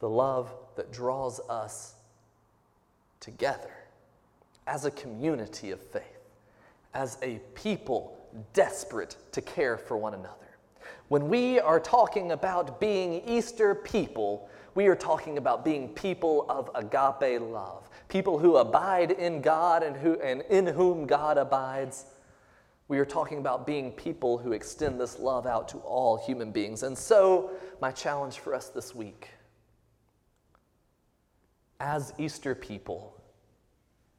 the 0.00 0.08
love 0.08 0.52
that 0.76 0.92
draws 0.92 1.40
us 1.48 1.94
together 3.20 3.70
as 4.66 4.84
a 4.84 4.90
community 4.90 5.70
of 5.70 5.80
faith, 5.80 6.02
as 6.94 7.18
a 7.22 7.40
people 7.54 8.16
desperate 8.52 9.16
to 9.32 9.40
care 9.40 9.76
for 9.76 9.96
one 9.96 10.14
another. 10.14 10.36
When 11.08 11.28
we 11.28 11.58
are 11.58 11.80
talking 11.80 12.32
about 12.32 12.80
being 12.80 13.22
Easter 13.26 13.74
people, 13.74 14.48
we 14.74 14.86
are 14.86 14.94
talking 14.94 15.38
about 15.38 15.64
being 15.64 15.88
people 15.88 16.46
of 16.48 16.70
agape 16.74 17.40
love, 17.40 17.88
people 18.08 18.38
who 18.38 18.56
abide 18.56 19.10
in 19.10 19.40
God 19.40 19.82
and, 19.82 19.96
who, 19.96 20.20
and 20.20 20.42
in 20.42 20.66
whom 20.66 21.06
God 21.06 21.36
abides 21.36 22.06
we 22.90 22.98
are 22.98 23.04
talking 23.04 23.38
about 23.38 23.68
being 23.68 23.92
people 23.92 24.36
who 24.36 24.50
extend 24.50 25.00
this 25.00 25.20
love 25.20 25.46
out 25.46 25.68
to 25.68 25.78
all 25.78 26.16
human 26.16 26.50
beings. 26.50 26.82
And 26.82 26.98
so, 26.98 27.52
my 27.80 27.92
challenge 27.92 28.40
for 28.40 28.52
us 28.52 28.68
this 28.68 28.96
week 28.96 29.28
as 31.78 32.12
Easter 32.18 32.52
people, 32.56 33.16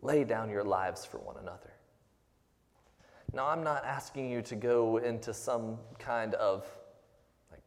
lay 0.01 0.23
down 0.23 0.49
your 0.49 0.63
lives 0.63 1.03
for 1.05 1.17
one 1.17 1.36
another. 1.36 1.73
Now, 3.34 3.47
I'm 3.47 3.62
not 3.62 3.84
asking 3.84 4.31
you 4.31 4.41
to 4.43 4.55
go 4.55 4.97
into 4.97 5.34
some 5.34 5.77
kind 5.99 6.34
of 6.36 6.65
like 7.51 7.62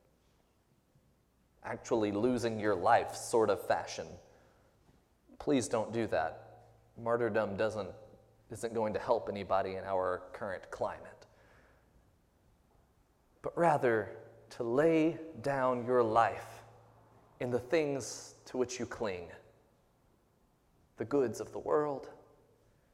actually 1.64 2.12
losing 2.12 2.58
your 2.58 2.74
life 2.74 3.14
sort 3.14 3.50
of 3.50 3.64
fashion. 3.66 4.06
Please 5.38 5.68
don't 5.68 5.92
do 5.92 6.06
that. 6.06 6.62
Martyrdom 6.98 7.58
doesn't 7.58 7.90
isn't 8.54 8.72
going 8.72 8.94
to 8.94 9.00
help 9.00 9.28
anybody 9.28 9.74
in 9.74 9.82
our 9.84 10.22
current 10.32 10.70
climate, 10.70 11.26
but 13.42 13.56
rather 13.58 14.08
to 14.48 14.62
lay 14.62 15.18
down 15.42 15.84
your 15.84 16.04
life 16.04 16.62
in 17.40 17.50
the 17.50 17.58
things 17.58 18.36
to 18.44 18.56
which 18.56 18.78
you 18.78 18.86
cling, 18.86 19.26
the 20.98 21.04
goods 21.04 21.40
of 21.40 21.50
the 21.50 21.58
world, 21.58 22.10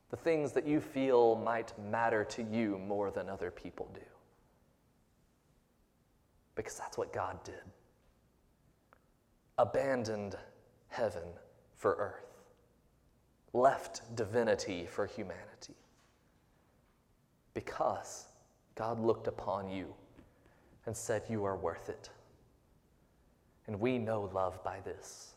the 0.08 0.16
things 0.16 0.52
that 0.52 0.66
you 0.66 0.80
feel 0.80 1.36
might 1.36 1.78
matter 1.90 2.24
to 2.24 2.42
you 2.42 2.78
more 2.78 3.10
than 3.10 3.28
other 3.28 3.50
people 3.50 3.86
do. 3.92 4.00
Because 6.54 6.74
that's 6.76 6.96
what 6.96 7.12
God 7.12 7.38
did. 7.44 7.60
Abandoned 9.58 10.36
heaven 10.88 11.28
for 11.76 11.96
earth, 11.96 12.29
left 13.52 14.14
divinity 14.16 14.86
for 14.86 15.06
humanity. 15.06 15.74
Because 17.54 18.26
God 18.74 19.00
looked 19.00 19.26
upon 19.26 19.70
you 19.70 19.92
and 20.86 20.96
said, 20.96 21.22
You 21.28 21.44
are 21.44 21.56
worth 21.56 21.88
it. 21.88 22.10
And 23.66 23.78
we 23.80 23.98
know 23.98 24.30
love 24.32 24.62
by 24.64 24.80
this. 24.80 25.34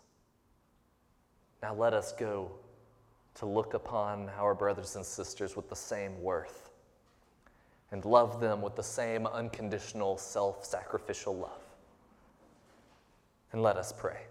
Now 1.61 1.73
let 1.73 1.93
us 1.93 2.11
go 2.13 2.51
to 3.35 3.45
look 3.45 3.73
upon 3.73 4.29
our 4.37 4.53
brothers 4.53 4.95
and 4.95 5.05
sisters 5.05 5.55
with 5.55 5.69
the 5.69 5.75
same 5.75 6.21
worth 6.21 6.69
and 7.91 8.03
love 8.05 8.39
them 8.41 8.61
with 8.61 8.75
the 8.75 8.83
same 8.83 9.27
unconditional, 9.27 10.17
self 10.17 10.65
sacrificial 10.65 11.35
love. 11.35 11.61
And 13.51 13.61
let 13.61 13.77
us 13.77 13.93
pray. 13.95 14.21